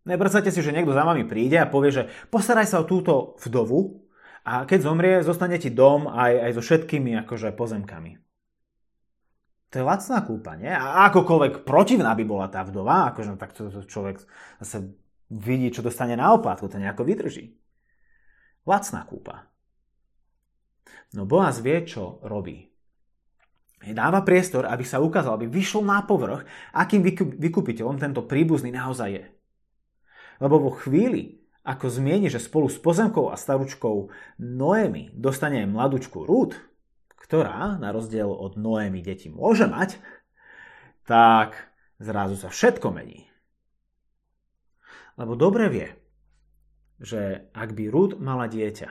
Nepredstavte 0.04 0.52
si, 0.52 0.60
že 0.60 0.72
niekto 0.72 0.92
za 0.92 1.04
vami 1.04 1.24
príde 1.24 1.56
a 1.56 1.70
povie, 1.70 1.92
že 1.92 2.02
postaraj 2.28 2.68
sa 2.68 2.80
o 2.80 2.88
túto 2.88 3.40
vdovu 3.40 4.04
a 4.44 4.68
keď 4.68 4.78
zomrie, 4.84 5.14
zostane 5.24 5.56
ti 5.56 5.72
dom 5.72 6.04
aj, 6.08 6.32
aj 6.48 6.50
so 6.56 6.62
všetkými 6.64 7.24
akože 7.24 7.56
pozemkami. 7.56 8.20
To 9.72 9.80
je 9.80 9.88
lacná 9.88 10.20
kúpa, 10.22 10.54
nie? 10.60 10.70
A 10.70 11.08
akokoľvek 11.08 11.64
protivná 11.64 12.12
by 12.12 12.24
bola 12.28 12.46
tá 12.52 12.62
vdova, 12.62 13.10
akože 13.10 13.34
no, 13.34 13.40
tak 13.40 13.56
to, 13.56 13.72
to 13.72 13.82
človek 13.88 14.20
zase 14.60 14.92
vidí, 15.32 15.72
čo 15.72 15.82
dostane 15.82 16.14
na 16.14 16.36
opátku, 16.36 16.68
to 16.68 16.78
nejako 16.78 17.02
vydrží. 17.08 17.56
Lacná 18.68 19.02
kúpa. 19.08 19.48
No 21.16 21.24
Boaz 21.24 21.64
vie, 21.64 21.80
čo 21.88 22.20
robí. 22.22 22.73
Dáva 23.92 24.24
priestor, 24.24 24.64
aby 24.64 24.86
sa 24.86 25.02
ukázal, 25.02 25.36
aby 25.36 25.50
vyšol 25.50 25.84
na 25.84 26.00
povrch, 26.00 26.48
akým 26.72 27.04
vykupiteľom 27.36 28.00
tento 28.00 28.24
príbuzný 28.24 28.72
naozaj 28.72 29.10
je. 29.12 29.24
Lebo 30.40 30.56
vo 30.56 30.72
chvíli, 30.72 31.44
ako 31.64 31.92
zmieni, 31.92 32.32
že 32.32 32.40
spolu 32.40 32.72
s 32.72 32.80
pozemkou 32.80 33.28
a 33.28 33.36
staručkou 33.36 34.08
Noemi 34.40 35.12
dostane 35.12 35.68
mladúčku 35.68 36.24
Ruth, 36.24 36.56
ktorá, 37.20 37.80
na 37.80 37.92
rozdiel 37.92 38.28
od 38.28 38.60
Noémy, 38.60 39.00
deti 39.00 39.32
môže 39.32 39.64
mať, 39.64 39.96
tak 41.08 41.56
zrazu 41.96 42.36
sa 42.36 42.52
všetko 42.52 42.92
mení. 42.92 43.28
Lebo 45.16 45.32
dobre 45.36 45.72
vie, 45.72 45.88
že 47.00 47.48
ak 47.56 47.72
by 47.72 47.88
Ruth 47.88 48.20
mala 48.20 48.44
dieťa, 48.44 48.88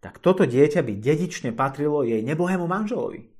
tak 0.00 0.20
toto 0.20 0.48
dieťa 0.48 0.80
by 0.80 0.96
dedične 0.96 1.52
patrilo 1.52 2.04
jej 2.04 2.24
nebohému 2.24 2.64
manželovi. 2.64 3.35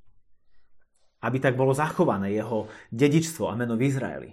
Aby 1.26 1.42
tak 1.42 1.58
bolo 1.58 1.74
zachované 1.74 2.30
jeho 2.30 2.70
dedičstvo 2.94 3.50
a 3.50 3.58
meno 3.58 3.74
v 3.74 3.90
Izraeli. 3.90 4.30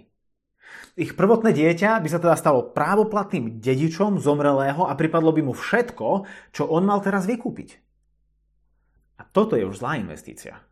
Ich 0.94 1.18
prvotné 1.18 1.50
dieťa 1.50 1.98
by 1.98 2.06
sa 2.06 2.22
teda 2.22 2.38
stalo 2.38 2.70
právoplatným 2.70 3.58
dedičom 3.58 4.22
zomrelého 4.22 4.86
a 4.86 4.94
pripadlo 4.94 5.34
by 5.34 5.42
mu 5.42 5.54
všetko, 5.54 6.30
čo 6.54 6.70
on 6.70 6.86
mal 6.86 7.02
teraz 7.02 7.26
vykúpiť. 7.26 7.82
A 9.18 9.26
toto 9.26 9.58
je 9.58 9.66
už 9.66 9.82
zlá 9.82 9.98
investícia. 9.98 10.62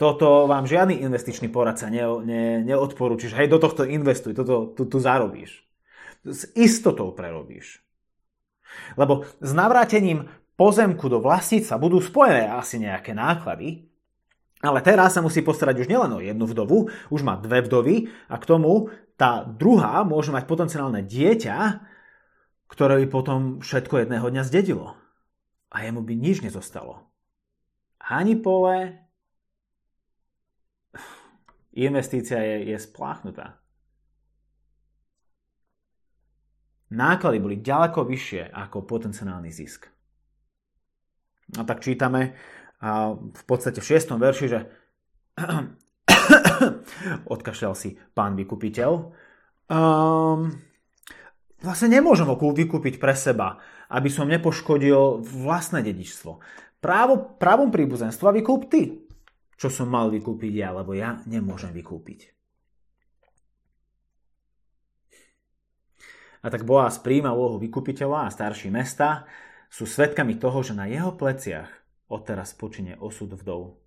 Toto 0.00 0.48
vám 0.48 0.64
žiadny 0.64 1.04
investičný 1.04 1.52
poradca 1.52 1.92
ne, 1.92 2.00
ne, 2.24 2.44
neodporúči, 2.64 3.28
že 3.28 3.44
hej, 3.44 3.52
do 3.52 3.60
tohto 3.60 3.84
investuj, 3.84 4.32
toto 4.32 4.72
tu, 4.72 4.88
tu 4.88 4.96
zarobíš. 4.96 5.68
S 6.24 6.48
istotou 6.56 7.12
prerobíš. 7.12 7.84
Lebo 8.96 9.28
s 9.44 9.52
navrátením 9.52 10.32
pozemku 10.56 11.12
do 11.12 11.20
vlastníca 11.20 11.76
budú 11.76 12.00
spojené 12.00 12.48
asi 12.48 12.80
nejaké 12.80 13.12
náklady, 13.12 13.91
ale 14.62 14.78
teraz 14.80 15.18
sa 15.18 15.20
musí 15.20 15.42
postarať 15.42 15.82
už 15.82 15.90
nielen 15.90 16.14
o 16.14 16.22
jednu 16.22 16.46
vdovu, 16.46 16.88
už 17.10 17.20
má 17.26 17.34
dve 17.36 17.66
vdovy 17.66 18.08
a 18.30 18.38
k 18.38 18.48
tomu 18.48 18.94
tá 19.18 19.42
druhá 19.42 20.06
môže 20.06 20.30
mať 20.30 20.46
potenciálne 20.46 21.02
dieťa, 21.02 21.82
ktoré 22.70 23.02
by 23.04 23.06
potom 23.10 23.40
všetko 23.60 24.06
jedného 24.06 24.24
dňa 24.30 24.42
zdedilo. 24.46 24.96
A 25.72 25.84
jemu 25.84 26.00
by 26.00 26.14
nič 26.14 26.40
nezostalo 26.40 27.12
ani 28.10 28.34
pole, 28.36 28.98
investícia 31.78 32.42
je, 32.42 32.74
je 32.74 32.78
spláchnutá. 32.78 33.62
Náklady 36.92 37.38
boli 37.40 37.56
ďaleko 37.64 38.04
vyššie 38.04 38.52
ako 38.52 38.84
potenciálny 38.84 39.48
zisk. 39.48 39.88
A 41.56 41.64
tak 41.64 41.80
čítame 41.80 42.36
a 42.82 43.14
v 43.14 43.42
podstate 43.46 43.78
v 43.78 43.88
šiestom 43.94 44.18
verši, 44.18 44.46
že 44.50 44.60
odkašľal 47.34 47.74
si 47.78 47.94
pán 48.10 48.34
vykupiteľ. 48.34 48.90
Um, 49.70 50.50
vlastne 51.62 51.88
nemôžem 51.94 52.26
ho 52.26 52.34
vykúpiť 52.34 52.98
pre 52.98 53.14
seba, 53.14 53.62
aby 53.86 54.10
som 54.10 54.26
nepoškodil 54.26 55.22
vlastné 55.22 55.86
dedičstvo. 55.86 56.42
Právo, 56.82 57.38
právom 57.38 57.70
príbuzenstva 57.70 58.34
vykúp 58.34 58.66
ty. 58.66 59.06
Čo 59.54 59.70
som 59.70 59.86
mal 59.86 60.10
vykúpiť 60.10 60.52
ja, 60.58 60.74
lebo 60.74 60.90
ja 60.98 61.22
nemôžem 61.30 61.70
vykúpiť. 61.70 62.34
A 66.42 66.50
tak 66.50 66.66
Boaz 66.66 66.98
príjma 66.98 67.30
úlohu 67.30 67.62
vykupiteľa 67.62 68.26
a 68.26 68.34
starší 68.34 68.74
mesta 68.74 69.30
sú 69.70 69.86
svetkami 69.86 70.42
toho, 70.42 70.66
že 70.66 70.74
na 70.74 70.90
jeho 70.90 71.14
pleciach 71.14 71.81
odteraz 72.12 72.52
počine 72.52 73.00
osud 73.00 73.32
vdov. 73.32 73.80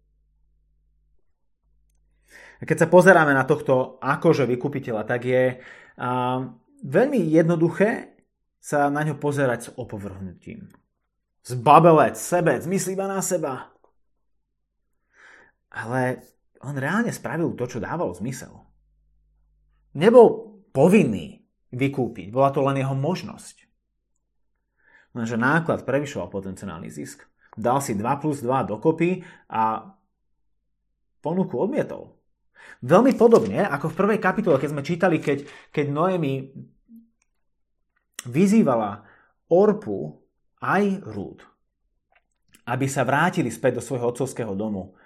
A 2.59 2.63
keď 2.65 2.85
sa 2.85 2.87
pozeráme 2.89 3.37
na 3.37 3.45
tohto 3.45 4.01
akože 4.01 4.49
vykupiteľa, 4.49 5.05
tak 5.05 5.29
je 5.29 5.43
a, 5.53 6.41
veľmi 6.81 7.21
jednoduché 7.29 8.17
sa 8.57 8.89
na 8.89 9.05
ňo 9.05 9.21
pozerať 9.21 9.59
s 9.61 9.69
opovrhnutím. 9.77 10.73
Zbabelec, 11.45 12.17
sebec, 12.17 12.65
myslí 12.65 12.97
iba 12.97 13.05
na 13.05 13.21
seba. 13.21 13.69
Ale 15.69 16.25
on 16.65 16.73
reálne 16.73 17.13
spravil 17.13 17.53
to, 17.53 17.69
čo 17.69 17.83
dávalo 17.83 18.17
zmysel. 18.17 18.65
Nebol 19.93 20.57
povinný 20.73 21.45
vykúpiť, 21.69 22.33
bola 22.33 22.49
to 22.49 22.65
len 22.65 22.81
jeho 22.81 22.97
možnosť. 22.97 23.69
Lenže 25.15 25.37
náklad 25.37 25.87
prevyšoval 25.87 26.27
potenciálny 26.27 26.89
zisk. 26.89 27.23
Dal 27.55 27.79
si 27.79 27.95
2 27.95 28.21
plus 28.21 28.43
2 28.43 28.71
dokopy 28.71 29.23
a 29.51 29.95
ponuku 31.23 31.55
odmietol. 31.55 32.15
Veľmi 32.85 33.15
podobne 33.15 33.65
ako 33.65 33.89
v 33.89 33.97
prvej 33.97 34.19
kapitole, 34.19 34.59
keď 34.59 34.69
sme 34.69 34.83
čítali, 34.83 35.17
keď, 35.17 35.47
keď 35.71 35.85
Noemi 35.89 36.53
vyzývala 38.27 39.05
Orpu 39.49 40.17
aj 40.61 40.83
Rúd, 41.05 41.45
aby 42.65 42.85
sa 42.89 43.05
vrátili 43.05 43.53
späť 43.53 43.79
do 43.79 43.85
svojho 43.85 44.09
otcovského 44.09 44.53
domu. 44.57 44.97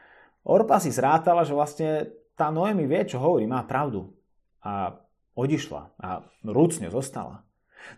Orpa 0.47 0.79
si 0.79 0.89
zrátala, 0.89 1.43
že 1.43 1.55
vlastne 1.55 2.09
tá 2.39 2.47
Noemi 2.49 2.88
vie, 2.88 3.03
čo 3.03 3.19
hovorí, 3.19 3.43
má 3.43 3.63
pravdu. 3.67 4.15
A 4.63 4.95
odišla 5.35 5.95
a 5.99 6.23
rúcne 6.47 6.88
zostala. 6.91 7.43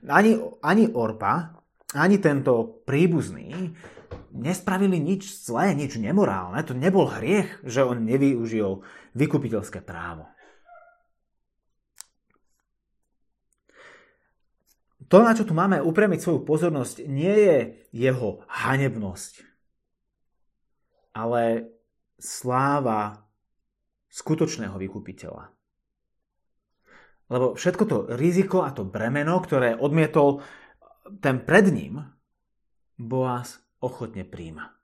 Ani, 0.06 0.38
ani 0.62 0.90
Orpa, 0.94 1.61
ani 1.92 2.18
tento 2.24 2.84
príbuzný 2.88 3.76
nespravili 4.32 5.00
nič 5.00 5.28
zlé, 5.44 5.76
nič 5.76 6.00
nemorálne. 6.00 6.64
To 6.64 6.76
nebol 6.76 7.08
hriech, 7.08 7.64
že 7.68 7.84
on 7.84 8.08
nevyužil 8.08 8.84
vykupiteľské 9.16 9.84
právo. 9.84 10.28
To, 15.12 15.20
na 15.20 15.36
čo 15.36 15.44
tu 15.44 15.52
máme 15.52 15.84
upremiť 15.84 16.24
svoju 16.24 16.48
pozornosť, 16.48 17.04
nie 17.12 17.36
je 17.36 17.58
jeho 17.92 18.48
hanebnosť, 18.48 19.44
ale 21.12 21.76
sláva 22.16 23.28
skutočného 24.08 24.80
vykupiteľa. 24.80 25.52
Lebo 27.28 27.56
všetko 27.60 27.84
to 27.88 27.98
riziko 28.16 28.64
a 28.64 28.72
to 28.72 28.88
bremeno, 28.88 29.40
ktoré 29.44 29.76
odmietol 29.76 30.44
ten 31.22 31.42
pred 31.42 31.70
ním, 31.74 32.06
Boaz 33.02 33.58
ochotne 33.82 34.22
príjma. 34.22 34.78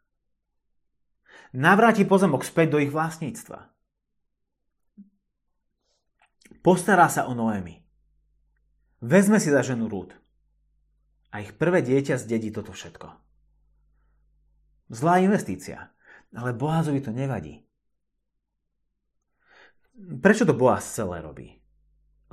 Navráti 1.53 2.03
pozemok 2.03 2.41
späť 2.41 2.75
do 2.75 2.81
ich 2.81 2.89
vlastníctva. 2.89 3.69
Postará 6.65 7.07
sa 7.07 7.29
o 7.29 7.37
Noemi. 7.37 7.79
Vezme 8.99 9.37
si 9.37 9.53
za 9.53 9.61
ženu 9.61 9.87
Rúd. 9.87 10.11
A 11.31 11.39
ich 11.45 11.53
prvé 11.53 11.85
dieťa 11.85 12.17
zdedí 12.17 12.49
toto 12.49 12.73
všetko. 12.73 13.07
Zlá 14.89 15.21
investícia. 15.21 15.93
Ale 16.35 16.51
Boázovi 16.51 16.99
to 16.99 17.15
nevadí. 17.15 17.63
Prečo 19.97 20.43
to 20.43 20.51
Boaz 20.51 20.83
celé 20.91 21.23
robí? 21.23 21.55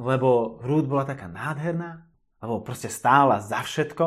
Lebo 0.01 0.59
Rúd 0.67 0.91
bola 0.91 1.07
taká 1.07 1.31
nádherná? 1.31 2.11
Alebo 2.45 2.61
proste 2.61 2.93
stála 2.93 3.41
za 3.41 3.65
všetko? 3.65 4.05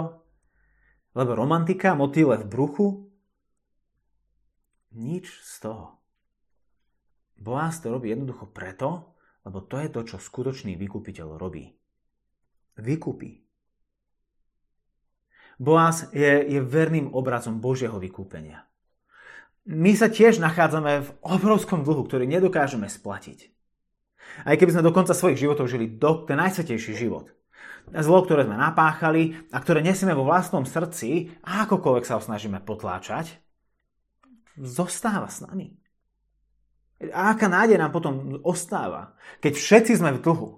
Lebo 1.18 1.34
romantika, 1.34 1.98
motýle 1.98 2.38
v 2.38 2.46
bruchu? 2.46 2.88
Nič 4.94 5.26
z 5.42 5.66
toho. 5.66 5.98
Boaz 7.42 7.82
to 7.82 7.90
robí 7.90 8.14
jednoducho 8.14 8.54
preto, 8.54 9.18
lebo 9.42 9.66
to 9.66 9.82
je 9.82 9.90
to, 9.90 10.02
čo 10.14 10.18
skutočný 10.22 10.78
vykupiteľ 10.78 11.42
robí 11.42 11.78
vykupí. 12.78 13.42
Boaz 15.58 16.14
je, 16.14 16.46
je 16.46 16.62
verným 16.62 17.10
obrazom 17.18 17.58
Božieho 17.58 17.98
vykúpenia. 17.98 18.70
My 19.68 19.98
sa 19.98 20.08
tiež 20.08 20.38
nachádzame 20.40 21.04
v 21.04 21.10
obrovskom 21.26 21.82
dlhu, 21.82 22.06
ktorý 22.06 22.30
nedokážeme 22.30 22.88
splatiť. 22.88 23.52
Aj 24.46 24.54
keby 24.54 24.78
sme 24.78 24.86
do 24.86 24.94
konca 24.94 25.18
svojich 25.18 25.42
životov 25.42 25.66
žili 25.68 25.90
do, 25.90 26.24
ten 26.30 26.38
najsvetejší 26.38 26.94
život. 26.94 27.34
Zlo, 27.88 28.20
ktoré 28.28 28.44
sme 28.44 28.60
napáchali 28.60 29.48
a 29.48 29.64
ktoré 29.64 29.80
nesieme 29.80 30.12
vo 30.12 30.28
vlastnom 30.28 30.68
srdci 30.68 31.32
a 31.48 31.64
akokoľvek 31.64 32.04
sa 32.04 32.20
ho 32.20 32.22
snažíme 32.22 32.60
potláčať, 32.60 33.40
zostáva 34.60 35.32
s 35.32 35.40
nami. 35.40 35.72
A 37.14 37.32
aká 37.32 37.48
nádej 37.48 37.80
nám 37.80 37.94
potom 37.94 38.42
ostáva, 38.44 39.16
keď 39.40 39.54
všetci 39.56 40.02
sme 40.02 40.18
v 40.18 40.24
dlhu 40.24 40.50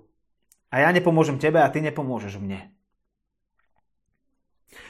a 0.71 0.75
ja 0.81 0.89
nepomôžem 0.89 1.37
tebe 1.37 1.61
a 1.61 1.69
ty 1.69 1.83
nepomôžeš 1.85 2.39
mne. 2.41 2.73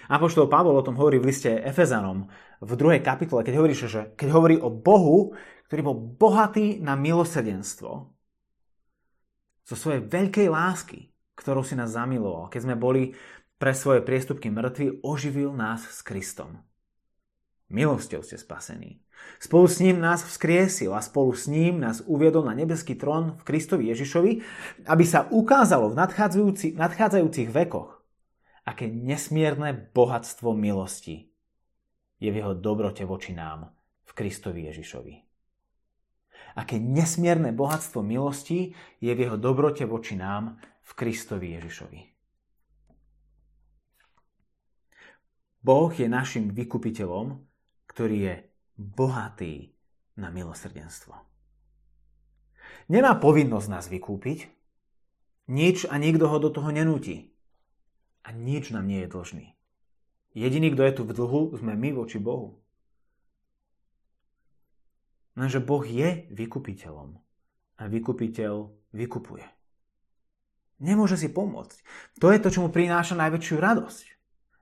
Apoštol 0.07 0.47
Pavol 0.47 0.79
o 0.79 0.85
tom 0.85 0.97
hovorí 0.97 1.19
v 1.19 1.29
liste 1.29 1.49
Efezanom 1.49 2.29
v 2.59 2.71
druhej 2.75 3.01
kapitole, 3.03 3.43
keď 3.43 3.55
hovorí, 3.59 3.73
že 3.75 4.13
keď 4.15 4.27
hovorí 4.31 4.55
o 4.59 4.71
Bohu, 4.71 5.33
ktorý 5.67 5.81
bol 5.85 5.97
bohatý 5.97 6.81
na 6.81 6.95
milosrdenstvo, 6.95 7.91
zo 9.69 9.75
svojej 9.77 10.01
veľkej 10.01 10.49
lásky, 10.49 11.13
ktorou 11.39 11.63
si 11.63 11.79
nás 11.79 11.95
zamiloval, 11.95 12.51
keď 12.51 12.61
sme 12.67 12.75
boli 12.75 13.15
pre 13.55 13.71
svoje 13.71 14.03
priestupky 14.03 14.51
mŕtvi, 14.51 14.99
oživil 14.99 15.55
nás 15.55 15.87
s 15.87 16.03
Kristom. 16.03 16.59
Milosťou 17.71 18.25
ste 18.25 18.35
spasení. 18.35 18.99
Spolu 19.37 19.67
s 19.69 19.77
ním 19.79 20.01
nás 20.01 20.25
vzkriesil 20.25 20.89
a 20.95 21.05
spolu 21.05 21.31
s 21.35 21.45
ním 21.45 21.79
nás 21.79 22.01
uviedol 22.01 22.47
na 22.47 22.57
nebeský 22.57 22.97
trón 22.97 23.37
v 23.39 23.45
Kristovi 23.45 23.91
Ježišovi, 23.93 24.31
aby 24.89 25.05
sa 25.05 25.29
ukázalo 25.29 25.93
v 25.93 25.99
nadchádzajúcich, 26.01 26.73
nadchádzajúcich 26.75 27.49
vekoch, 27.51 27.99
aké 28.65 28.89
nesmierne 28.89 29.91
bohatstvo 29.93 30.55
milosti 30.57 31.29
je 32.19 32.29
v 32.31 32.39
jeho 32.41 32.57
dobrote 32.57 33.05
voči 33.05 33.37
nám 33.37 33.69
v 34.07 34.11
Kristovi 34.17 34.65
Ježišovi. 34.71 35.15
Aké 36.57 36.81
nesmierne 36.81 37.53
bohatstvo 37.53 38.01
milosti 38.01 38.73
je 38.97 39.11
v 39.13 39.19
jeho 39.29 39.37
dobrote 39.37 39.85
voči 39.85 40.17
nám 40.17 40.57
v 40.89 40.91
Kristovi 40.97 41.53
Ježišovi. 41.53 42.01
Boh 45.61 45.91
je 45.93 46.07
našim 46.09 46.49
vykupiteľom, 46.49 47.37
ktorý 47.85 48.17
je 48.17 48.35
bohatý 48.73 49.75
na 50.17 50.33
milosrdenstvo. 50.33 51.13
Nemá 52.89 53.21
povinnosť 53.21 53.67
nás 53.69 53.85
vykúpiť, 53.91 54.49
nič 55.49 55.85
a 55.85 55.97
nikto 56.01 56.25
ho 56.25 56.37
do 56.41 56.49
toho 56.49 56.73
nenúti. 56.73 57.35
A 58.25 58.33
nič 58.33 58.73
nám 58.73 58.89
nie 58.89 59.05
je 59.05 59.11
dlžný. 59.13 59.47
Jediný, 60.33 60.73
kto 60.73 60.81
je 60.85 60.93
tu 60.93 61.03
v 61.05 61.15
dlhu, 61.17 61.41
sme 61.57 61.73
my 61.73 61.89
voči 61.93 62.21
Bohu. 62.21 62.61
Lenže 65.33 65.61
Boh 65.61 65.81
je 65.85 66.29
vykupiteľom 66.29 67.17
a 67.79 67.83
vykupiteľ 67.87 68.53
vykupuje. 68.93 69.58
Nemôže 70.79 71.19
si 71.19 71.27
pomôcť. 71.27 71.77
To 72.23 72.31
je 72.31 72.39
to, 72.39 72.49
čo 72.49 72.63
mu 72.63 72.69
prináša 72.71 73.19
najväčšiu 73.19 73.55
radosť 73.59 74.05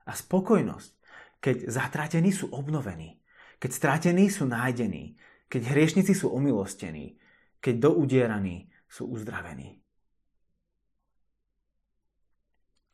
a 0.06 0.12
spokojnosť 0.14 0.98
keď 1.38 1.70
zatratení 1.70 2.34
sú 2.34 2.50
obnovení, 2.50 3.22
keď 3.62 3.70
stratení 3.70 4.26
sú 4.30 4.46
nájdení, 4.46 5.18
keď 5.46 5.70
hriešnici 5.74 6.12
sú 6.14 6.34
omilostení, 6.34 7.18
keď 7.62 7.90
doudieraní 7.90 8.70
sú 8.90 9.06
uzdravení. 9.10 9.78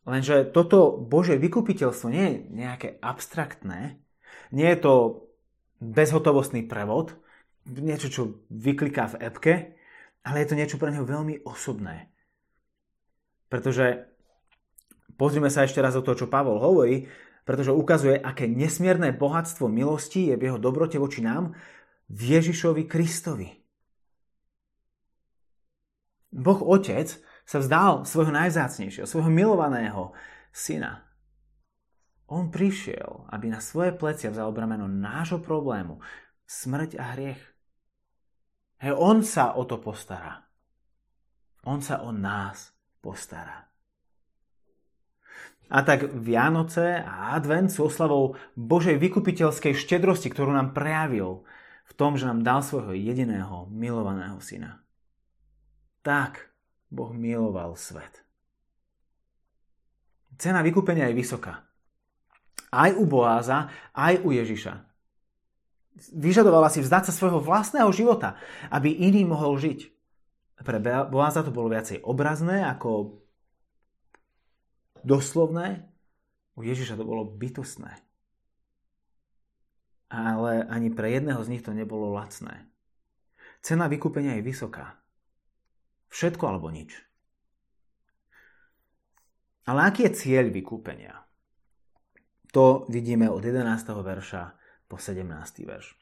Lenže 0.04 0.52
toto 0.52 1.00
Božie 1.00 1.40
vykupiteľstvo 1.40 2.12
nie 2.12 2.24
je 2.28 2.36
nejaké 2.52 2.88
abstraktné, 3.00 3.96
nie 4.52 4.68
je 4.68 4.78
to 4.84 4.94
bezhotovostný 5.80 6.68
prevod, 6.68 7.16
niečo, 7.64 8.12
čo 8.12 8.22
vykliká 8.52 9.16
v 9.16 9.18
appke, 9.24 9.54
ale 10.20 10.44
je 10.44 10.48
to 10.52 10.58
niečo 10.60 10.76
pre 10.76 10.92
neho 10.92 11.08
veľmi 11.08 11.48
osobné. 11.48 12.12
Pretože 13.48 14.08
pozrime 15.14 15.48
sa 15.52 15.64
ešte 15.64 15.82
raz 15.82 15.94
o 15.94 16.02
to, 16.02 16.16
čo 16.16 16.30
Pavol 16.30 16.58
hovorí, 16.58 17.06
pretože 17.44 17.70
ukazuje, 17.70 18.16
aké 18.16 18.48
nesmierne 18.48 19.12
bohatstvo 19.12 19.68
milosti 19.68 20.32
je 20.32 20.34
v 20.40 20.44
jeho 20.48 20.58
dobrote 20.58 20.96
voči 20.96 21.20
nám 21.20 21.52
v 22.08 22.20
Ježišovi 22.40 22.88
Kristovi. 22.88 23.48
Boh 26.34 26.60
Otec 26.66 27.14
sa 27.46 27.62
vzdal 27.62 28.08
svojho 28.08 28.32
najzácnejšieho, 28.34 29.06
svojho 29.06 29.30
milovaného 29.30 30.16
syna. 30.50 31.06
On 32.26 32.50
prišiel, 32.50 33.28
aby 33.30 33.52
na 33.52 33.60
svoje 33.60 33.94
plecia 33.94 34.32
vzal 34.32 34.50
bremeno 34.50 34.90
nášho 34.90 35.38
problému, 35.38 36.00
smrť 36.48 36.98
a 36.98 37.04
hriech. 37.14 37.42
Hej, 38.82 38.98
on 38.98 39.22
sa 39.22 39.54
o 39.54 39.62
to 39.68 39.78
postará. 39.78 40.42
On 41.68 41.78
sa 41.78 42.02
o 42.02 42.10
nás 42.10 42.73
postará. 43.04 43.68
A 45.68 45.80
tak 45.84 46.08
Vianoce 46.12 47.04
a 47.04 47.36
Advent 47.36 47.72
sú 47.72 47.88
oslavou 47.88 48.36
Božej 48.56 48.96
vykupiteľskej 49.00 49.76
štedrosti, 49.76 50.28
ktorú 50.32 50.52
nám 50.52 50.76
prejavil 50.76 51.44
v 51.88 51.92
tom, 51.96 52.16
že 52.16 52.28
nám 52.28 52.44
dal 52.44 52.60
svojho 52.60 52.96
jediného 52.96 53.68
milovaného 53.72 54.40
syna. 54.40 54.84
Tak 56.04 56.52
Boh 56.92 57.12
miloval 57.16 57.76
svet. 57.80 58.24
Cena 60.36 60.60
vykúpenia 60.60 61.08
je 61.08 61.16
vysoká. 61.16 61.64
Aj 62.74 62.90
u 62.92 63.06
Boáza, 63.06 63.70
aj 63.94 64.20
u 64.26 64.34
Ježiša. 64.34 64.82
Vyžadovala 66.10 66.68
si 66.74 66.82
vzdať 66.82 67.08
sa 67.08 67.12
svojho 67.14 67.38
vlastného 67.38 67.86
života, 67.94 68.34
aby 68.68 68.90
iný 68.90 69.22
mohol 69.22 69.56
žiť. 69.62 69.93
Pre 70.54 70.78
Boáza 71.10 71.42
to 71.42 71.50
bolo 71.50 71.72
viacej 71.72 72.06
obrazné 72.06 72.62
ako 72.62 73.20
doslovné, 75.02 75.90
u 76.54 76.62
Ježiša 76.62 76.94
to 76.94 77.04
bolo 77.04 77.26
bytostné. 77.26 77.90
Ale 80.14 80.62
ani 80.70 80.94
pre 80.94 81.10
jedného 81.10 81.42
z 81.42 81.50
nich 81.50 81.62
to 81.66 81.74
nebolo 81.74 82.14
lacné. 82.14 82.70
Cena 83.64 83.90
vykúpenia 83.90 84.38
je 84.38 84.46
vysoká. 84.46 85.02
Všetko 86.14 86.46
alebo 86.46 86.70
nič. 86.70 86.94
Ale 89.66 89.90
aký 89.90 90.06
je 90.06 90.16
cieľ 90.16 90.52
vykúpenia? 90.52 91.24
To 92.54 92.86
vidíme 92.86 93.26
od 93.26 93.42
11. 93.42 93.66
verša 93.90 94.54
po 94.86 95.00
17. 95.00 95.26
verš. 95.66 95.98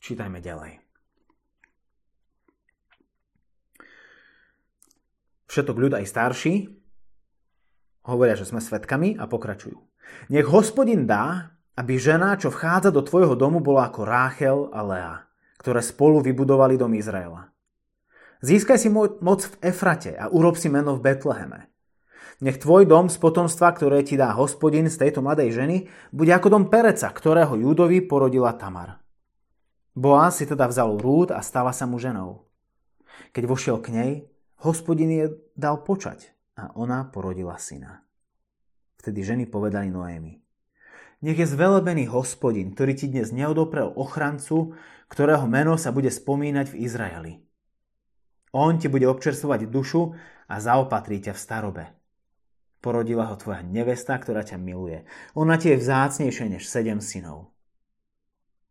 Čítajme 0.00 0.40
ďalej. 0.40 0.89
Všetok 5.50 5.76
ľud 5.82 5.92
aj 5.98 6.06
starší 6.06 6.54
Hovoria, 8.06 8.38
že 8.38 8.48
sme 8.48 8.62
svetkami 8.62 9.18
a 9.18 9.26
pokračujú. 9.26 9.76
Nech 10.32 10.48
hospodin 10.48 11.04
dá, 11.04 11.58
aby 11.76 12.00
žena, 12.00 12.38
čo 12.38 12.48
vchádza 12.48 12.94
do 12.94 13.04
tvojho 13.04 13.36
domu, 13.36 13.60
bola 13.60 13.90
ako 13.90 14.00
Ráchel 14.06 14.58
a 14.72 14.80
Lea, 14.80 15.14
ktoré 15.60 15.84
spolu 15.84 16.22
vybudovali 16.24 16.80
dom 16.80 16.94
Izraela. 16.96 17.52
Získaj 18.40 18.78
si 18.80 18.88
moc 18.94 19.40
v 19.44 19.54
Efrate 19.60 20.16
a 20.16 20.32
urob 20.32 20.56
si 20.56 20.72
meno 20.72 20.96
v 20.96 21.04
Betleheme. 21.04 21.68
Nech 22.40 22.56
tvoj 22.56 22.88
dom 22.88 23.12
z 23.12 23.20
potomstva, 23.20 23.76
ktoré 23.76 24.00
ti 24.00 24.16
dá 24.16 24.32
hospodin 24.32 24.88
z 24.88 24.96
tejto 24.96 25.20
mladej 25.20 25.52
ženy, 25.52 25.76
bude 26.08 26.32
ako 26.32 26.56
dom 26.56 26.64
Pereca, 26.72 27.12
ktorého 27.12 27.52
Judovi 27.60 28.00
porodila 28.00 28.56
Tamar. 28.56 28.96
Boaz 29.92 30.40
si 30.40 30.48
teda 30.48 30.64
vzal 30.64 30.96
rúd 30.96 31.36
a 31.36 31.44
stala 31.44 31.76
sa 31.76 31.84
mu 31.84 32.00
ženou. 32.00 32.48
Keď 33.36 33.44
vošiel 33.44 33.76
k 33.84 33.92
nej, 33.92 34.12
hospodin 34.60 35.10
je 35.10 35.26
dal 35.56 35.80
počať 35.82 36.32
a 36.56 36.72
ona 36.76 37.08
porodila 37.08 37.56
syna. 37.56 38.04
Vtedy 39.00 39.24
ženy 39.24 39.44
povedali 39.48 39.88
Noémi. 39.88 40.36
Nech 41.20 41.36
je 41.36 41.48
zvelebený 41.48 42.08
hospodin, 42.08 42.72
ktorý 42.72 42.92
ti 42.96 43.06
dnes 43.08 43.28
neodoprel 43.32 43.92
ochrancu, 43.92 44.76
ktorého 45.12 45.44
meno 45.44 45.76
sa 45.76 45.92
bude 45.92 46.08
spomínať 46.08 46.72
v 46.72 46.78
Izraeli. 46.84 47.34
On 48.56 48.76
ti 48.80 48.88
bude 48.88 49.04
občerstvovať 49.04 49.68
dušu 49.68 50.16
a 50.48 50.54
zaopatrí 50.56 51.20
ťa 51.20 51.36
v 51.36 51.40
starobe. 51.40 51.84
Porodila 52.80 53.28
ho 53.28 53.36
tvoja 53.36 53.60
nevesta, 53.60 54.16
ktorá 54.16 54.40
ťa 54.40 54.56
miluje. 54.56 55.04
Ona 55.36 55.60
ti 55.60 55.68
je 55.68 55.80
vzácnejšia 55.80 56.56
než 56.56 56.64
sedem 56.64 57.04
synov. 57.04 57.52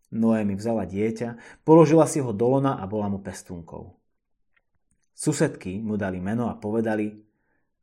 Noémi 0.10 0.58
vzala 0.58 0.90
dieťa, 0.90 1.62
položila 1.62 2.10
si 2.10 2.18
ho 2.18 2.34
do 2.34 2.50
lona 2.50 2.82
a 2.82 2.90
bola 2.90 3.14
mu 3.14 3.22
pestúnkou. 3.22 3.99
Susedky 5.20 5.84
mu 5.84 6.00
dali 6.00 6.24
meno 6.24 6.48
a 6.48 6.56
povedali, 6.56 7.12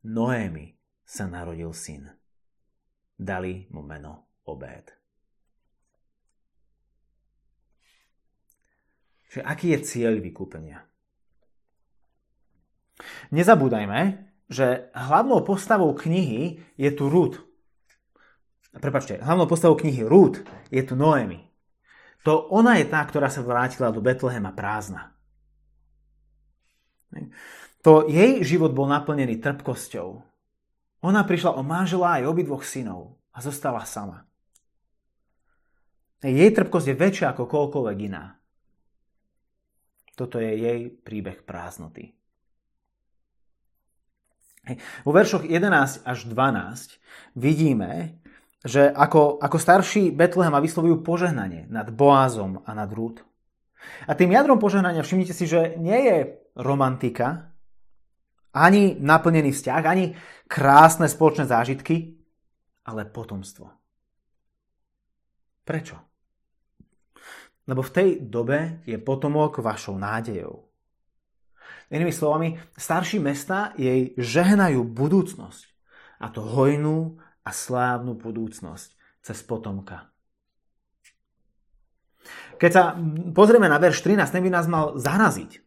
Noémi 0.09 0.73
sa 1.05 1.29
narodil 1.29 1.69
syn. 1.69 2.09
Dali 3.13 3.69
mu 3.69 3.85
meno 3.85 4.41
Obed. 4.49 4.89
Čiže 9.29 9.43
aký 9.45 9.77
je 9.77 9.79
cieľ 9.85 10.17
vykúpenia? 10.17 10.81
Nezabúdajme, 13.29 13.99
že 14.49 14.89
hlavnou 14.97 15.45
postavou 15.45 15.93
knihy 15.93 16.57
je 16.73 16.89
tu 16.89 17.05
Rud. 17.05 17.37
prepačte, 18.81 19.21
hlavnou 19.21 19.45
postavou 19.45 19.77
knihy 19.77 20.01
Ruth 20.01 20.41
je 20.73 20.81
tu 20.81 20.97
Noemi. 20.97 21.45
To 22.25 22.49
ona 22.49 22.81
je 22.81 22.89
tá, 22.89 23.05
ktorá 23.05 23.29
sa 23.29 23.45
vrátila 23.45 23.93
do 23.93 24.01
Betlehema 24.01 24.57
prázdna. 24.57 25.16
To 27.85 28.03
jej 28.09 28.43
život 28.43 28.75
bol 28.75 28.89
naplnený 28.91 29.39
trpkosťou. 29.39 30.19
Ona 31.05 31.21
prišla 31.23 31.55
o 31.55 31.61
manžela 31.61 32.19
aj 32.19 32.27
obidvoch 32.27 32.65
synov 32.65 33.15
a 33.31 33.39
zostala 33.39 33.85
sama. 33.85 34.27
Jej 36.25 36.49
trpkosť 36.57 36.87
je 36.89 36.95
väčšia 36.97 37.27
ako 37.31 37.45
koľkoľvek 37.45 37.97
iná. 38.09 38.33
Toto 40.17 40.41
je 40.41 40.49
jej 40.49 40.89
príbeh 40.89 41.45
prázdnoty. 41.45 42.17
Vo 45.05 45.15
veršoch 45.15 45.45
11 45.45 46.03
až 46.03 46.19
12 46.27 46.99
vidíme, 47.37 48.19
že 48.65 48.89
ako, 48.89 49.39
ako 49.39 49.57
starší 49.61 50.11
Betlehema 50.11 50.59
vyslovujú 50.59 51.05
požehnanie 51.05 51.69
nad 51.71 51.87
Boázom 51.93 52.65
a 52.65 52.75
nad 52.75 52.89
Rút. 52.91 53.23
A 54.09 54.17
tým 54.17 54.33
jadrom 54.33 54.59
požehnania 54.59 55.05
všimnite 55.05 55.31
si, 55.31 55.45
že 55.47 55.77
nie 55.79 55.95
je 55.95 56.17
romantika, 56.57 57.53
ani 58.57 58.97
naplnený 58.97 59.53
vzťah, 59.53 59.81
ani 59.85 60.17
krásne 60.49 61.05
spoločné 61.05 61.45
zážitky, 61.45 62.17
ale 62.89 63.05
potomstvo. 63.05 63.69
Prečo? 65.61 65.99
Lebo 67.67 67.83
v 67.83 67.93
tej 67.93 68.09
dobe 68.23 68.81
je 68.87 68.95
potomok 68.97 69.59
vašou 69.59 69.99
nádejou. 69.99 70.63
Inými 71.91 72.11
slovami, 72.15 72.55
starší 72.75 73.19
mesta 73.19 73.75
jej 73.75 74.15
žehnajú 74.15 74.83
budúcnosť. 74.87 75.67
A 76.23 76.31
to 76.31 76.41
hojnú 76.41 77.19
a 77.43 77.51
slávnu 77.51 78.15
budúcnosť 78.15 78.89
cez 79.23 79.37
potomka. 79.43 80.11
Keď 82.57 82.71
sa 82.71 82.95
pozrieme 83.31 83.69
na 83.69 83.77
verš 83.79 84.03
13, 84.03 84.27
ten 84.33 84.43
by 84.43 84.51
nás 84.51 84.67
mal 84.67 84.97
zaraziť. 84.97 85.66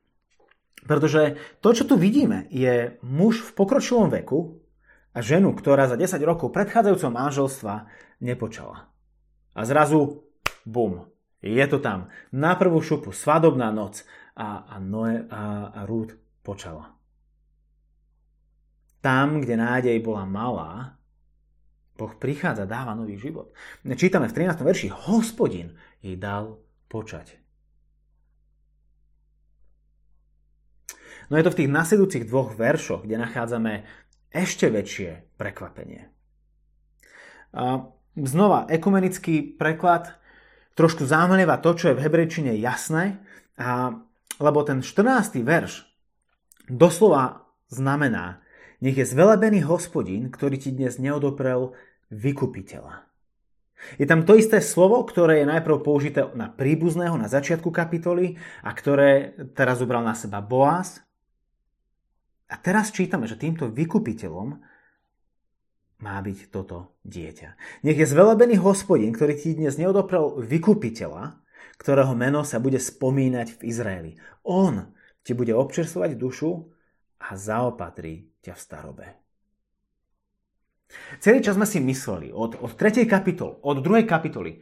Pretože 0.85 1.37
to, 1.61 1.77
čo 1.77 1.85
tu 1.85 1.95
vidíme, 2.01 2.49
je 2.49 2.97
muž 3.05 3.45
v 3.45 3.55
pokročilom 3.57 4.09
veku 4.09 4.61
a 5.13 5.19
ženu, 5.21 5.53
ktorá 5.53 5.91
za 5.91 5.99
10 5.99 6.17
rokov 6.23 6.55
predchádzajúceho 6.55 7.13
manželstva 7.13 7.75
nepočala. 8.23 8.89
A 9.53 9.61
zrazu, 9.67 10.25
bum, 10.65 11.11
je 11.41 11.65
to 11.69 11.81
tam. 11.81 12.13
Na 12.31 12.55
prvú 12.57 12.81
šupu, 12.81 13.11
svadobná 13.11 13.73
noc 13.73 14.05
a, 14.37 14.65
a, 14.65 14.77
Noe, 14.79 15.27
a, 15.29 15.73
a 15.73 15.81
Ruth 15.89 16.17
počala. 16.45 16.97
Tam, 19.01 19.41
kde 19.41 19.57
nádej 19.57 19.97
bola 20.05 20.29
malá, 20.29 21.01
Boh 21.97 22.17
prichádza, 22.17 22.65
dáva 22.65 22.97
nový 22.97 23.21
život. 23.21 23.53
Čítame 23.85 24.33
v 24.33 24.37
13. 24.49 24.57
verši, 24.65 24.89
hospodin 24.89 25.77
jej 26.01 26.17
dal 26.17 26.57
počať. 26.89 27.37
No 31.31 31.39
je 31.39 31.47
to 31.47 31.55
v 31.55 31.59
tých 31.63 31.71
nasledujúcich 31.71 32.25
dvoch 32.27 32.59
veršoch, 32.59 33.07
kde 33.07 33.23
nachádzame 33.23 33.87
ešte 34.35 34.67
väčšie 34.67 35.39
prekvapenie. 35.39 36.11
A 37.55 37.87
znova, 38.15 38.67
ekumenický 38.67 39.55
preklad 39.55 40.15
trošku 40.75 41.07
zámleva 41.07 41.59
to, 41.63 41.75
čo 41.75 41.91
je 41.91 41.97
v 41.99 42.03
hebrejčine 42.03 42.53
jasné, 42.59 43.23
a, 43.59 43.95
lebo 44.43 44.59
ten 44.67 44.83
14. 44.83 45.43
verš 45.43 45.87
doslova 46.71 47.47
znamená, 47.71 48.43
nech 48.81 48.97
je 48.97 49.07
zvelebený 49.07 49.67
hospodin, 49.67 50.33
ktorý 50.33 50.57
ti 50.57 50.71
dnes 50.73 50.97
neodoprel 50.97 51.77
vykupiteľa. 52.11 53.07
Je 53.97 54.05
tam 54.05 54.29
to 54.29 54.37
isté 54.37 54.61
slovo, 54.61 55.01
ktoré 55.05 55.41
je 55.41 55.51
najprv 55.53 55.81
použité 55.81 56.29
na 56.37 56.53
príbuzného 56.53 57.17
na 57.17 57.29
začiatku 57.29 57.73
kapitoly 57.73 58.37
a 58.61 58.71
ktoré 58.77 59.33
teraz 59.57 59.81
ubral 59.81 60.05
na 60.05 60.13
seba 60.13 60.45
Boaz. 60.45 61.01
A 62.51 62.59
teraz 62.59 62.91
čítame, 62.91 63.31
že 63.31 63.39
týmto 63.39 63.71
vykupiteľom 63.71 64.59
má 66.01 66.17
byť 66.19 66.39
toto 66.51 66.99
dieťa. 67.07 67.49
Nech 67.87 67.99
je 68.01 68.09
zvelebený 68.09 68.59
hospodin, 68.59 69.15
ktorý 69.15 69.39
ti 69.39 69.55
dnes 69.55 69.79
neodoprel 69.79 70.43
vykupiteľa, 70.43 71.39
ktorého 71.79 72.13
meno 72.19 72.43
sa 72.43 72.59
bude 72.59 72.81
spomínať 72.81 73.61
v 73.61 73.61
Izraeli. 73.71 74.13
On 74.43 74.91
ti 75.23 75.37
bude 75.37 75.53
občerstvovať 75.55 76.17
dušu 76.17 76.51
a 77.21 77.29
zaopatrí 77.37 78.33
ťa 78.41 78.53
v 78.57 78.61
starobe. 78.61 79.07
Celý 81.23 81.39
čas 81.39 81.55
sme 81.55 81.69
si 81.69 81.79
mysleli, 81.79 82.35
od, 82.35 82.59
od 82.59 82.75
3. 82.75 83.07
kapitol, 83.07 83.63
od 83.63 83.79
2. 83.79 84.11
kapitoly, 84.11 84.59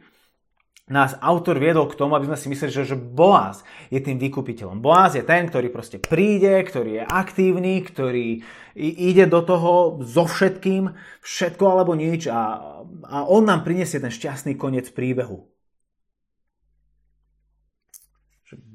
nás 0.89 1.13
autor 1.21 1.61
viedol 1.61 1.85
k 1.85 1.95
tomu, 1.95 2.17
aby 2.17 2.25
sme 2.25 2.37
si 2.37 2.49
mysleli, 2.49 2.73
že, 2.73 2.83
že 2.93 2.97
Boaz 2.97 3.61
je 3.93 4.01
tým 4.01 4.17
vykupiteľom. 4.17 4.81
Boaz 4.81 5.13
je 5.13 5.21
ten, 5.21 5.45
ktorý 5.45 5.69
proste 5.69 6.01
príde, 6.01 6.57
ktorý 6.65 6.99
je 6.99 7.03
aktívny, 7.05 7.85
ktorý 7.85 8.41
ide 8.79 9.29
do 9.29 9.45
toho 9.45 10.01
so 10.01 10.25
všetkým, 10.25 10.89
všetko 11.21 11.63
alebo 11.69 11.93
nič 11.93 12.25
a, 12.33 12.73
a 13.05 13.17
on 13.29 13.45
nám 13.45 13.61
prinesie 13.61 14.01
ten 14.01 14.09
šťastný 14.09 14.57
koniec 14.57 14.89
príbehu. 14.89 15.45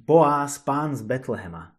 Boaz, 0.07 0.63
pán 0.63 0.95
z 0.95 1.03
Betlehema. 1.03 1.75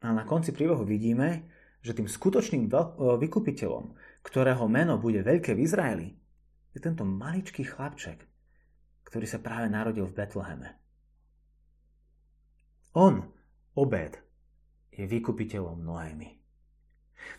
A 0.00 0.14
na 0.14 0.24
konci 0.24 0.56
príbehu 0.56 0.86
vidíme, 0.86 1.50
že 1.84 1.92
tým 1.92 2.08
skutočným 2.08 2.72
vykupiteľom, 2.96 3.92
ktorého 4.24 4.64
meno 4.64 4.96
bude 4.96 5.20
veľké 5.26 5.52
v 5.52 5.62
Izraeli, 5.66 6.08
je 6.76 6.84
tento 6.84 7.08
maličký 7.08 7.64
chlapček, 7.64 8.20
ktorý 9.08 9.24
sa 9.24 9.40
práve 9.40 9.72
narodil 9.72 10.04
v 10.04 10.12
Betleheme. 10.12 10.76
On, 12.92 13.24
Obed, 13.72 14.20
je 14.92 15.08
vykupiteľom 15.08 15.80
Noémy. 15.80 16.36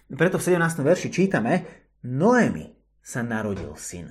Preto 0.10 0.42
v 0.42 0.46
17. 0.58 0.82
verši 0.82 1.14
čítame, 1.14 1.54
Noémy 2.02 2.74
sa 2.98 3.22
narodil 3.22 3.78
syn. 3.78 4.10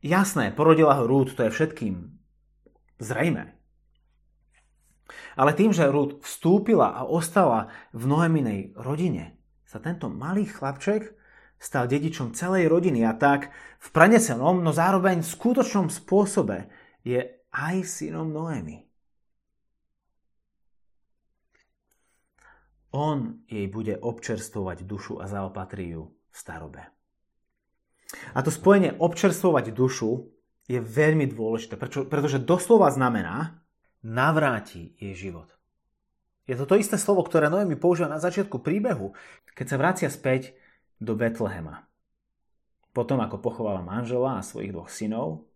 Jasné, 0.00 0.56
porodila 0.56 0.96
ho 0.96 1.04
Rút, 1.04 1.36
to 1.36 1.44
je 1.44 1.52
všetkým 1.52 2.16
zrejme. 2.96 3.52
Ale 5.36 5.52
tým, 5.52 5.76
že 5.76 5.84
Rút 5.84 6.24
vstúpila 6.24 6.96
a 6.96 7.04
ostala 7.04 7.68
v 7.92 8.08
Noéminej 8.08 8.72
rodine, 8.72 9.36
sa 9.68 9.84
tento 9.84 10.08
malý 10.08 10.48
chlapček 10.48 11.19
stal 11.60 11.84
dedičom 11.84 12.32
celej 12.32 12.72
rodiny 12.72 13.04
a 13.04 13.12
tak 13.12 13.52
v 13.76 13.88
prenesenom, 13.92 14.64
no 14.64 14.72
zároveň 14.72 15.20
v 15.20 15.28
skutočnom 15.28 15.92
spôsobe 15.92 16.72
je 17.04 17.20
aj 17.52 17.76
synom 17.84 18.32
Noémy. 18.32 18.88
On 22.90 23.46
jej 23.46 23.70
bude 23.70 23.94
občerstvovať 23.94 24.82
dušu 24.82 25.22
a 25.22 25.30
zaopatrí 25.30 25.94
ju 25.94 26.10
v 26.10 26.34
starobe. 26.34 26.82
A 28.34 28.42
to 28.42 28.50
spojenie 28.50 28.98
občerstvovať 28.98 29.70
dušu 29.70 30.26
je 30.66 30.82
veľmi 30.82 31.30
dôležité, 31.30 31.78
pretože 31.78 32.42
doslova 32.42 32.90
znamená 32.90 33.62
navráti 34.02 34.98
jej 34.98 35.14
život. 35.14 35.54
Je 36.50 36.58
to 36.58 36.66
to 36.66 36.82
isté 36.82 36.98
slovo, 36.98 37.22
ktoré 37.22 37.46
Noemi 37.46 37.78
používa 37.78 38.10
na 38.10 38.18
začiatku 38.18 38.58
príbehu, 38.58 39.14
keď 39.54 39.66
sa 39.70 39.76
vracia 39.78 40.10
späť 40.10 40.50
do 41.00 41.16
Betlehema. 41.16 41.88
Potom, 42.92 43.18
ako 43.24 43.40
pochovala 43.40 43.80
manžela 43.80 44.38
a 44.38 44.46
svojich 44.46 44.76
dvoch 44.76 44.92
synov, 44.92 45.48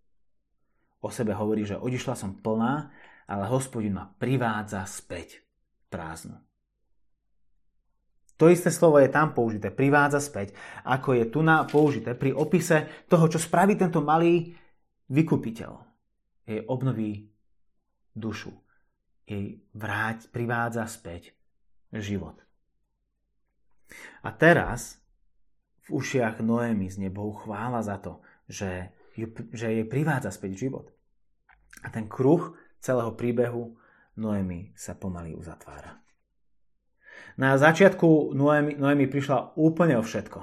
o 1.05 1.09
sebe 1.13 1.37
hovorí, 1.37 1.69
že 1.69 1.77
odišla 1.77 2.17
som 2.17 2.33
plná, 2.33 2.89
ale 3.29 3.45
hospodin 3.53 4.01
ma 4.01 4.09
privádza 4.09 4.81
späť 4.89 5.45
prázdnu. 5.93 6.41
To 8.35 8.51
isté 8.51 8.73
slovo 8.75 8.99
je 8.99 9.07
tam 9.13 9.31
použité, 9.31 9.71
privádza 9.71 10.19
späť, 10.19 10.59
ako 10.83 11.15
je 11.15 11.25
tu 11.31 11.41
na 11.45 11.63
použité 11.63 12.19
pri 12.19 12.35
opise 12.35 13.07
toho, 13.07 13.31
čo 13.31 13.39
spraví 13.39 13.79
tento 13.79 14.03
malý 14.03 14.51
vykupiteľ. 15.07 15.73
Jej 16.45 16.61
obnoví 16.67 17.31
dušu. 18.11 18.51
Jej 19.25 19.63
vráť, 19.73 20.29
privádza 20.35 20.85
späť 20.91 21.31
život. 21.95 22.37
A 24.27 24.35
teraz 24.35 25.04
v 25.85 25.89
ušiach 26.01 26.41
Noémy 26.41 26.89
z 26.89 27.13
Bohu 27.13 27.37
chvála 27.37 27.85
za 27.85 28.01
to, 28.01 28.25
že, 28.49 28.93
ju, 29.17 29.29
že 29.53 29.69
jej 29.69 29.85
privádza 29.85 30.33
späť 30.33 30.69
život. 30.69 30.87
A 31.85 31.93
ten 31.93 32.09
kruh 32.09 32.57
celého 32.81 33.13
príbehu 33.13 33.77
Noémy 34.17 34.73
sa 34.79 34.97
pomaly 34.97 35.37
uzatvára. 35.37 36.01
Na 37.37 37.59
začiatku 37.59 38.33
Noémy, 38.33 38.79
Noémy 38.79 39.11
prišla 39.11 39.59
úplne 39.59 39.99
o 39.99 40.07
všetko. 40.07 40.41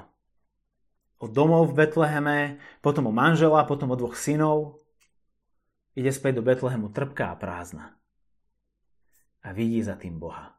O 1.21 1.25
domov 1.29 1.71
v 1.71 1.85
Betleheme, 1.85 2.39
potom 2.81 3.07
o 3.09 3.13
manžela, 3.13 3.63
potom 3.63 3.93
o 3.93 3.99
dvoch 3.99 4.17
synov. 4.17 4.81
Ide 5.93 6.09
späť 6.09 6.41
do 6.41 6.43
Betlehemu 6.45 6.89
trpká 6.89 7.33
a 7.33 7.39
prázdna. 7.39 7.95
A 9.41 9.53
vidí 9.53 9.81
za 9.81 9.97
tým 9.97 10.17
Boha. 10.17 10.57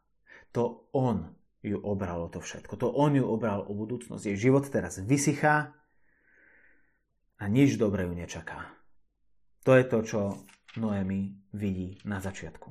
To 0.55 0.89
On 0.95 1.42
ju 1.63 1.79
obralo 1.79 2.27
to 2.27 2.43
všetko. 2.43 2.75
To 2.83 2.91
on 2.91 3.15
ju 3.15 3.23
obral 3.23 3.63
o 3.63 3.73
budúcnosť. 3.73 4.35
Jej 4.35 4.51
život 4.51 4.67
teraz 4.67 4.99
vysychá 4.99 5.71
a 7.39 7.45
nič 7.47 7.79
dobré 7.79 8.07
ju 8.07 8.15
nečaká. 8.19 8.67
To 9.63 9.79
je 9.79 9.85
to, 9.87 9.99
čo 10.03 10.21
Noemi 10.79 11.39
vidí 11.55 12.03
na 12.03 12.19
začiatku. 12.19 12.71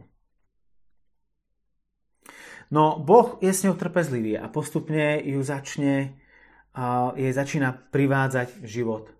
No, 2.71 2.99
Boh 3.03 3.35
je 3.43 3.51
s 3.51 3.63
ňou 3.67 3.75
trpezlivý 3.75 4.39
a 4.39 4.47
postupne 4.47 5.19
ju 5.19 5.43
začne, 5.43 6.15
uh, 6.75 7.11
jej 7.19 7.31
začína 7.35 7.75
privádzať 7.91 8.63
život 8.63 9.11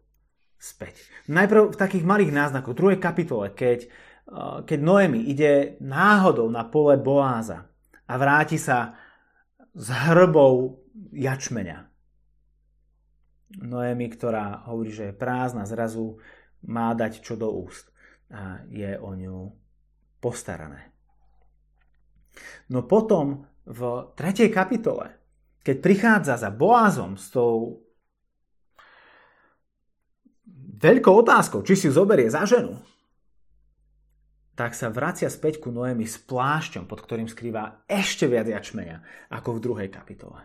späť. 0.56 1.04
Najprv 1.28 1.76
v 1.76 1.80
takých 1.80 2.08
malých 2.08 2.32
náznakoch, 2.32 2.72
v 2.76 2.80
druhej 2.80 3.00
kapitole, 3.04 3.52
keď, 3.52 3.92
uh, 4.32 4.64
keď 4.64 4.80
Noemi 4.80 5.28
ide 5.28 5.76
náhodou 5.84 6.48
na 6.48 6.64
pole 6.64 6.96
Boáza 6.96 7.68
a 8.08 8.14
vráti 8.16 8.56
sa 8.56 8.96
s 9.76 9.88
hrbou 9.90 10.84
jačmeňa. 11.16 11.88
Noemi, 13.62 14.08
ktorá 14.08 14.64
hovorí, 14.72 14.96
že 14.96 15.12
je 15.12 15.20
prázdna, 15.20 15.68
zrazu 15.68 16.20
má 16.64 16.96
dať 16.96 17.20
čo 17.20 17.36
do 17.36 17.52
úst 17.52 17.92
a 18.32 18.64
je 18.72 18.96
o 18.96 19.12
ňu 19.12 19.52
postarané. 20.24 20.96
No 22.72 22.88
potom 22.88 23.44
v 23.68 24.08
3. 24.16 24.48
kapitole, 24.48 25.20
keď 25.60 25.76
prichádza 25.84 26.36
za 26.40 26.50
Boázom 26.50 27.20
s 27.20 27.28
tou 27.28 27.84
veľkou 30.82 31.12
otázkou, 31.12 31.62
či 31.68 31.76
si 31.76 31.86
ju 31.92 31.94
zoberie 31.94 32.32
za 32.32 32.48
ženu, 32.48 32.80
tak 34.62 34.78
sa 34.78 34.94
vracia 34.94 35.26
späť 35.26 35.58
ku 35.58 35.74
Noemi 35.74 36.06
s 36.06 36.22
plášťom, 36.22 36.86
pod 36.86 37.02
ktorým 37.02 37.26
skrýva 37.26 37.82
ešte 37.90 38.30
viac 38.30 38.46
jačmenia 38.46 39.02
ako 39.34 39.58
v 39.58 39.64
druhej 39.66 39.90
kapitole. 39.90 40.38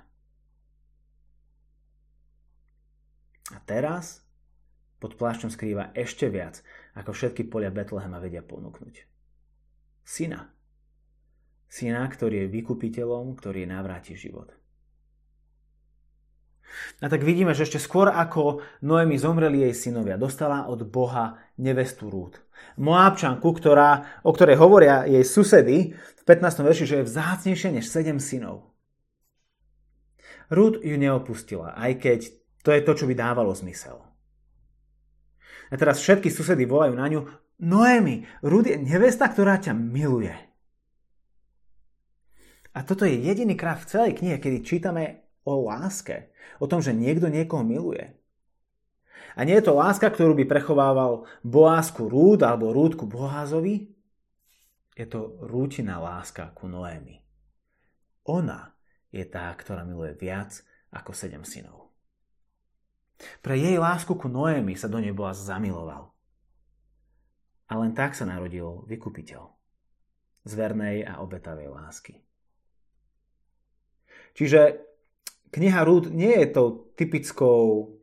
A 3.52 3.60
teraz 3.68 4.24
pod 4.96 5.20
plášťom 5.20 5.52
skrýva 5.52 5.92
ešte 5.92 6.32
viac, 6.32 6.64
ako 6.96 7.12
všetky 7.12 7.44
polia 7.44 7.68
Betlehema 7.68 8.16
vedia 8.16 8.40
ponúknuť. 8.40 9.04
Syna. 10.00 10.48
Syna, 11.68 12.08
ktorý 12.08 12.48
je 12.48 12.52
vykupiteľom, 12.56 13.36
ktorý 13.36 13.68
navráti 13.68 14.16
život. 14.16 14.48
A 17.04 17.12
tak 17.12 17.20
vidíme, 17.20 17.52
že 17.52 17.68
ešte 17.68 17.76
skôr 17.76 18.08
ako 18.08 18.64
Noemi 18.80 19.20
zomreli 19.20 19.68
jej 19.68 19.92
synovia, 19.92 20.16
dostala 20.16 20.72
od 20.72 20.88
Boha 20.88 21.36
nevestu 21.60 22.08
Rúd. 22.08 22.45
Moábčanku, 22.76 23.48
ktorá, 23.56 24.20
o 24.22 24.30
ktorej 24.30 24.60
hovoria 24.60 25.08
jej 25.08 25.24
susedy 25.24 25.96
v 25.96 26.22
15. 26.28 26.66
verši, 26.66 26.84
že 26.84 26.96
je 27.00 27.08
vzácnejšie 27.08 27.70
než 27.80 27.88
7 27.88 28.20
synov. 28.20 28.76
Rúd 30.52 30.78
ju 30.84 30.94
neopustila, 30.94 31.74
aj 31.74 31.92
keď 31.98 32.18
to 32.62 32.70
je 32.70 32.80
to, 32.82 32.92
čo 32.94 33.04
by 33.08 33.14
dávalo 33.16 33.50
zmysel. 33.56 33.98
A 35.66 35.74
teraz 35.74 35.98
všetky 35.98 36.30
susedy 36.30 36.62
volajú 36.66 36.94
na 36.94 37.06
ňu, 37.10 37.20
Noemi, 37.56 38.28
Rud 38.44 38.68
je 38.68 38.76
nevesta, 38.76 39.32
ktorá 39.32 39.56
ťa 39.56 39.72
miluje. 39.72 40.36
A 42.76 42.84
toto 42.84 43.08
je 43.08 43.16
jediný 43.16 43.56
krát 43.56 43.80
v 43.80 43.88
celej 43.88 44.12
knihe, 44.20 44.36
kedy 44.36 44.60
čítame 44.60 45.32
o 45.48 45.64
láske. 45.64 46.28
O 46.60 46.68
tom, 46.68 46.84
že 46.84 46.92
niekto 46.92 47.32
niekoho 47.32 47.64
miluje. 47.64 48.12
A 49.36 49.44
nie 49.44 49.52
je 49.60 49.68
to 49.68 49.76
láska, 49.76 50.08
ktorú 50.08 50.32
by 50.32 50.48
prechovával 50.48 51.28
Boázku 51.44 52.08
Rúd 52.08 52.40
alebo 52.40 52.72
Rúdku 52.72 53.04
Boázovi. 53.04 53.92
Je 54.96 55.04
to 55.04 55.36
rútina 55.44 56.00
láska 56.00 56.56
ku 56.56 56.72
Noémi. 56.72 57.20
Ona 58.32 58.72
je 59.12 59.28
tá, 59.28 59.52
ktorá 59.52 59.84
miluje 59.84 60.16
viac 60.16 60.64
ako 60.88 61.12
sedem 61.12 61.44
synov. 61.44 61.92
Pre 63.44 63.52
jej 63.56 63.76
lásku 63.76 64.16
ku 64.16 64.28
Noémi 64.28 64.72
sa 64.72 64.88
do 64.88 64.96
nej 64.96 65.12
Boaz 65.12 65.44
zamiloval. 65.44 66.16
A 67.68 67.72
len 67.76 67.92
tak 67.92 68.16
sa 68.16 68.24
narodil 68.24 68.88
vykupiteľ. 68.88 69.52
Z 70.48 70.52
vernej 70.56 71.04
a 71.04 71.20
obetavej 71.20 71.68
lásky. 71.76 72.24
Čiže 74.32 74.80
kniha 75.52 75.80
Rúd 75.84 76.08
nie 76.12 76.32
je 76.40 76.46
tou 76.52 76.92
typickou 76.96 77.95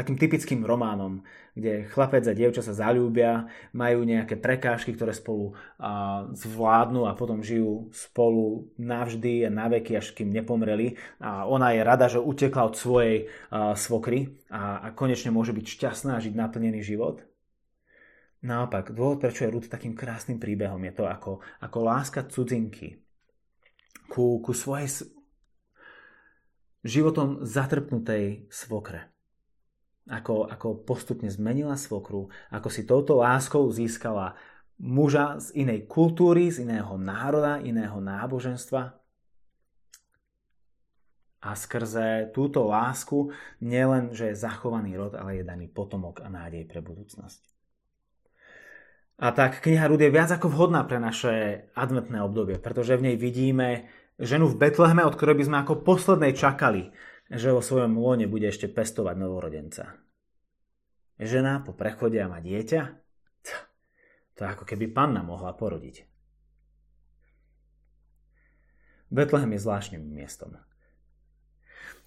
takým 0.00 0.16
typickým 0.16 0.64
románom, 0.64 1.20
kde 1.52 1.84
chlapec 1.92 2.24
a 2.24 2.32
dievča 2.32 2.64
sa 2.64 2.72
zalúbia, 2.72 3.52
majú 3.76 4.08
nejaké 4.08 4.40
prekážky, 4.40 4.96
ktoré 4.96 5.12
spolu 5.12 5.52
a, 5.76 6.24
zvládnu 6.32 7.04
a 7.04 7.12
potom 7.12 7.44
žijú 7.44 7.92
spolu 7.92 8.72
navždy 8.80 9.44
a 9.44 9.52
na 9.52 9.68
veky, 9.68 10.00
až 10.00 10.16
kým 10.16 10.32
nepomreli. 10.32 10.96
A 11.20 11.44
ona 11.44 11.76
je 11.76 11.84
rada, 11.84 12.08
že 12.08 12.16
utekla 12.16 12.72
od 12.72 12.74
svojej 12.80 13.28
a, 13.52 13.76
svokry 13.76 14.40
a, 14.48 14.88
a 14.88 14.96
konečne 14.96 15.28
môže 15.28 15.52
byť 15.52 15.66
šťastná 15.68 16.16
a 16.16 16.24
žiť 16.24 16.32
naplnený 16.32 16.80
život. 16.80 17.20
Naopak, 18.40 18.96
dôvod, 18.96 19.20
prečo 19.20 19.44
je 19.44 19.52
Ruth 19.52 19.68
takým 19.68 19.92
krásnym 19.92 20.40
príbehom, 20.40 20.80
je 20.88 20.96
to 20.96 21.04
ako, 21.04 21.44
ako 21.60 21.78
láska 21.84 22.24
cudzinky 22.24 23.04
ku, 24.08 24.40
ku 24.40 24.56
svojej 24.56 25.12
životom 26.80 27.44
zatrpnutej 27.44 28.48
svokre 28.48 29.12
ako, 30.10 30.50
ako 30.50 30.82
postupne 30.82 31.30
zmenila 31.30 31.78
svokru, 31.78 32.26
ako 32.50 32.68
si 32.68 32.82
touto 32.82 33.22
láskou 33.22 33.70
získala 33.70 34.34
muža 34.82 35.38
z 35.38 35.62
inej 35.62 35.86
kultúry, 35.86 36.50
z 36.50 36.66
iného 36.66 36.98
národa, 36.98 37.62
iného 37.62 38.02
náboženstva. 38.02 38.98
A 41.40 41.56
skrze 41.56 42.28
túto 42.36 42.68
lásku 42.68 43.32
nielen, 43.64 44.12
že 44.12 44.34
je 44.34 44.42
zachovaný 44.42 44.98
rod, 44.98 45.16
ale 45.16 45.40
je 45.40 45.44
daný 45.46 45.72
potomok 45.72 46.20
a 46.20 46.28
nádej 46.28 46.68
pre 46.68 46.84
budúcnosť. 46.84 47.40
A 49.20 49.36
tak 49.36 49.60
kniha 49.60 49.84
Rud 49.88 50.00
je 50.00 50.12
viac 50.12 50.32
ako 50.32 50.48
vhodná 50.48 50.80
pre 50.88 50.96
naše 50.96 51.68
adventné 51.76 52.24
obdobie, 52.24 52.56
pretože 52.56 52.96
v 52.96 53.12
nej 53.12 53.16
vidíme 53.20 53.88
ženu 54.16 54.48
v 54.48 54.56
Betleheme, 54.56 55.04
od 55.04 55.12
ktorej 55.12 55.40
by 55.40 55.44
sme 55.44 55.56
ako 55.60 55.84
poslednej 55.84 56.32
čakali, 56.32 56.92
že 57.30 57.54
vo 57.54 57.62
svojom 57.62 57.94
lone 57.94 58.26
bude 58.26 58.50
ešte 58.50 58.66
pestovať 58.66 59.14
novorodenca. 59.14 59.94
Žena 61.14 61.62
po 61.62 61.70
prechode 61.70 62.18
a 62.18 62.26
má 62.26 62.42
dieťa? 62.42 62.82
To 64.34 64.42
ako 64.42 64.64
keby 64.66 64.90
panna 64.90 65.22
mohla 65.22 65.54
porodiť. 65.54 66.08
Betlehem 69.12 69.52
je 69.54 69.60
zvláštnym 69.62 70.00
miestom. 70.00 70.58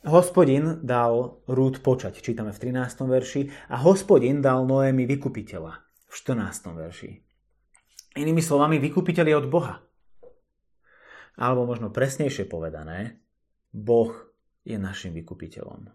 Hospodin 0.04 0.84
dal 0.84 1.40
Rúd 1.48 1.80
počať, 1.80 2.20
čítame 2.20 2.52
v 2.52 2.60
13. 2.60 3.08
verši, 3.08 3.48
a 3.72 3.80
hospodin 3.80 4.44
dal 4.44 4.68
Noémi 4.68 5.08
vykupiteľa 5.08 5.74
v 6.10 6.14
14. 6.16 6.76
verši. 6.76 7.12
Inými 8.20 8.44
slovami, 8.44 8.84
vykupiteľ 8.84 9.26
je 9.30 9.36
od 9.40 9.48
Boha. 9.48 9.80
Alebo 11.40 11.64
možno 11.64 11.94
presnejšie 11.94 12.50
povedané, 12.50 13.24
Boh 13.72 14.33
je 14.64 14.76
našim 14.80 15.12
vykupiteľom. 15.16 15.92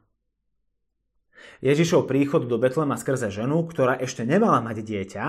Ježišov 1.62 2.10
príchod 2.10 2.46
do 2.46 2.58
Betlema 2.58 2.98
skrze 2.98 3.30
ženu, 3.30 3.64
ktorá 3.66 3.96
ešte 3.98 4.26
nemala 4.26 4.58
mať 4.60 4.82
dieťa, 4.82 5.24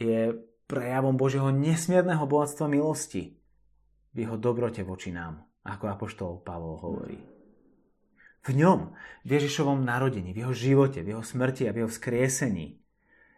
je 0.00 0.18
prejavom 0.66 1.14
Božieho 1.20 1.52
nesmierneho 1.52 2.24
bohatstva 2.24 2.66
milosti 2.66 3.36
v 4.12 4.16
jeho 4.16 4.36
dobrote 4.36 4.84
voči 4.84 5.12
nám, 5.12 5.44
ako 5.64 5.84
apoštol 5.88 6.32
Pavol 6.44 6.76
hovorí. 6.80 7.20
V 8.42 8.50
ňom, 8.58 8.92
v 9.22 9.28
Ježišovom 9.38 9.86
narodení, 9.86 10.34
v 10.34 10.42
jeho 10.42 10.54
živote, 10.56 11.00
v 11.00 11.14
jeho 11.14 11.24
smrti 11.24 11.70
a 11.70 11.74
v 11.76 11.84
jeho 11.84 11.90
vzkriesení 11.92 12.82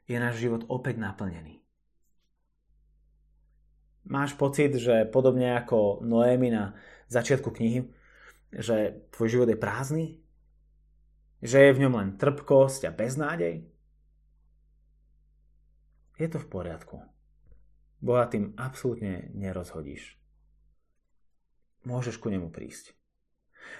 je 0.09 0.17
náš 0.17 0.41
život 0.41 0.65
opäť 0.73 0.97
naplnený. 0.97 1.61
Máš 4.05 4.37
pocit, 4.37 4.73
že 4.77 5.09
podobne 5.09 5.57
ako 5.61 6.05
Noémi 6.05 6.53
na 6.53 6.77
začiatku 7.09 7.53
knihy, 7.53 7.89
že 8.59 9.07
tvoj 9.15 9.29
život 9.29 9.49
je 9.51 9.59
prázdny? 9.59 10.07
Že 11.45 11.59
je 11.61 11.75
v 11.77 11.83
ňom 11.87 11.95
len 11.99 12.09
trpkosť 12.17 12.89
a 12.89 12.95
beznádej? 12.95 13.67
Je 16.15 16.29
to 16.31 16.39
v 16.39 16.47
poriadku. 16.47 17.03
Boha 17.99 18.29
tým 18.31 18.55
absolútne 18.55 19.33
nerozhodíš. 19.35 20.15
Môžeš 21.85 22.17
ku 22.23 22.31
nemu 22.31 22.49
prísť. 22.49 22.95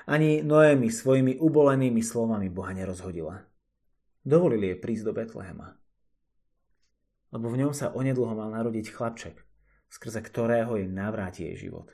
Ani 0.05 0.41
Noémi 0.41 0.89
svojimi 0.89 1.41
ubolenými 1.41 2.01
slovami 2.01 2.49
Boha 2.49 2.73
nerozhodila. 2.73 3.45
Dovolili 4.25 4.73
jej 4.73 4.79
prísť 4.81 5.05
do 5.09 5.13
Betlehema. 5.13 5.77
Lebo 7.33 7.53
v 7.53 7.65
ňom 7.65 7.73
sa 7.77 7.93
onedlho 7.93 8.33
mal 8.33 8.49
narodiť 8.53 8.93
chlapček, 8.93 9.37
skrze 9.93 10.21
ktorého 10.25 10.81
jej 10.81 10.89
navráti 10.89 11.49
jej 11.53 11.69
život. 11.69 11.93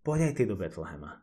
Poď 0.00 0.32
aj 0.32 0.34
ty 0.40 0.42
do 0.48 0.56
Betlehema. 0.56 1.20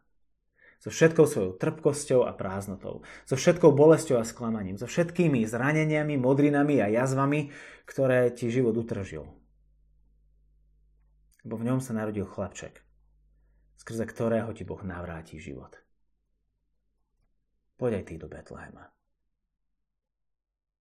So 0.77 0.93
všetkou 0.93 1.25
svojou 1.25 1.51
trpkosťou 1.57 2.29
a 2.29 2.37
prázdnotou, 2.37 3.01
so 3.25 3.33
všetkou 3.33 3.73
bolesťou 3.73 4.21
a 4.21 4.27
sklamaním, 4.27 4.77
so 4.77 4.85
všetkými 4.85 5.41
zraneniami, 5.49 6.21
modrinami 6.21 6.77
a 6.77 6.93
jazvami, 6.93 7.49
ktoré 7.89 8.29
ti 8.29 8.53
život 8.53 8.77
utržil. 8.77 9.25
Lebo 11.41 11.55
v 11.57 11.65
ňom 11.65 11.81
sa 11.81 11.97
narodil 11.97 12.29
chlapček, 12.29 12.85
skrze 13.81 14.05
ktorého 14.05 14.53
ti 14.53 14.69
Boh 14.69 14.83
navráti 14.85 15.41
život. 15.41 15.73
Poď 17.81 18.01
aj 18.01 18.03
ty 18.05 18.13
do 18.21 18.29
Betlehema. 18.29 18.96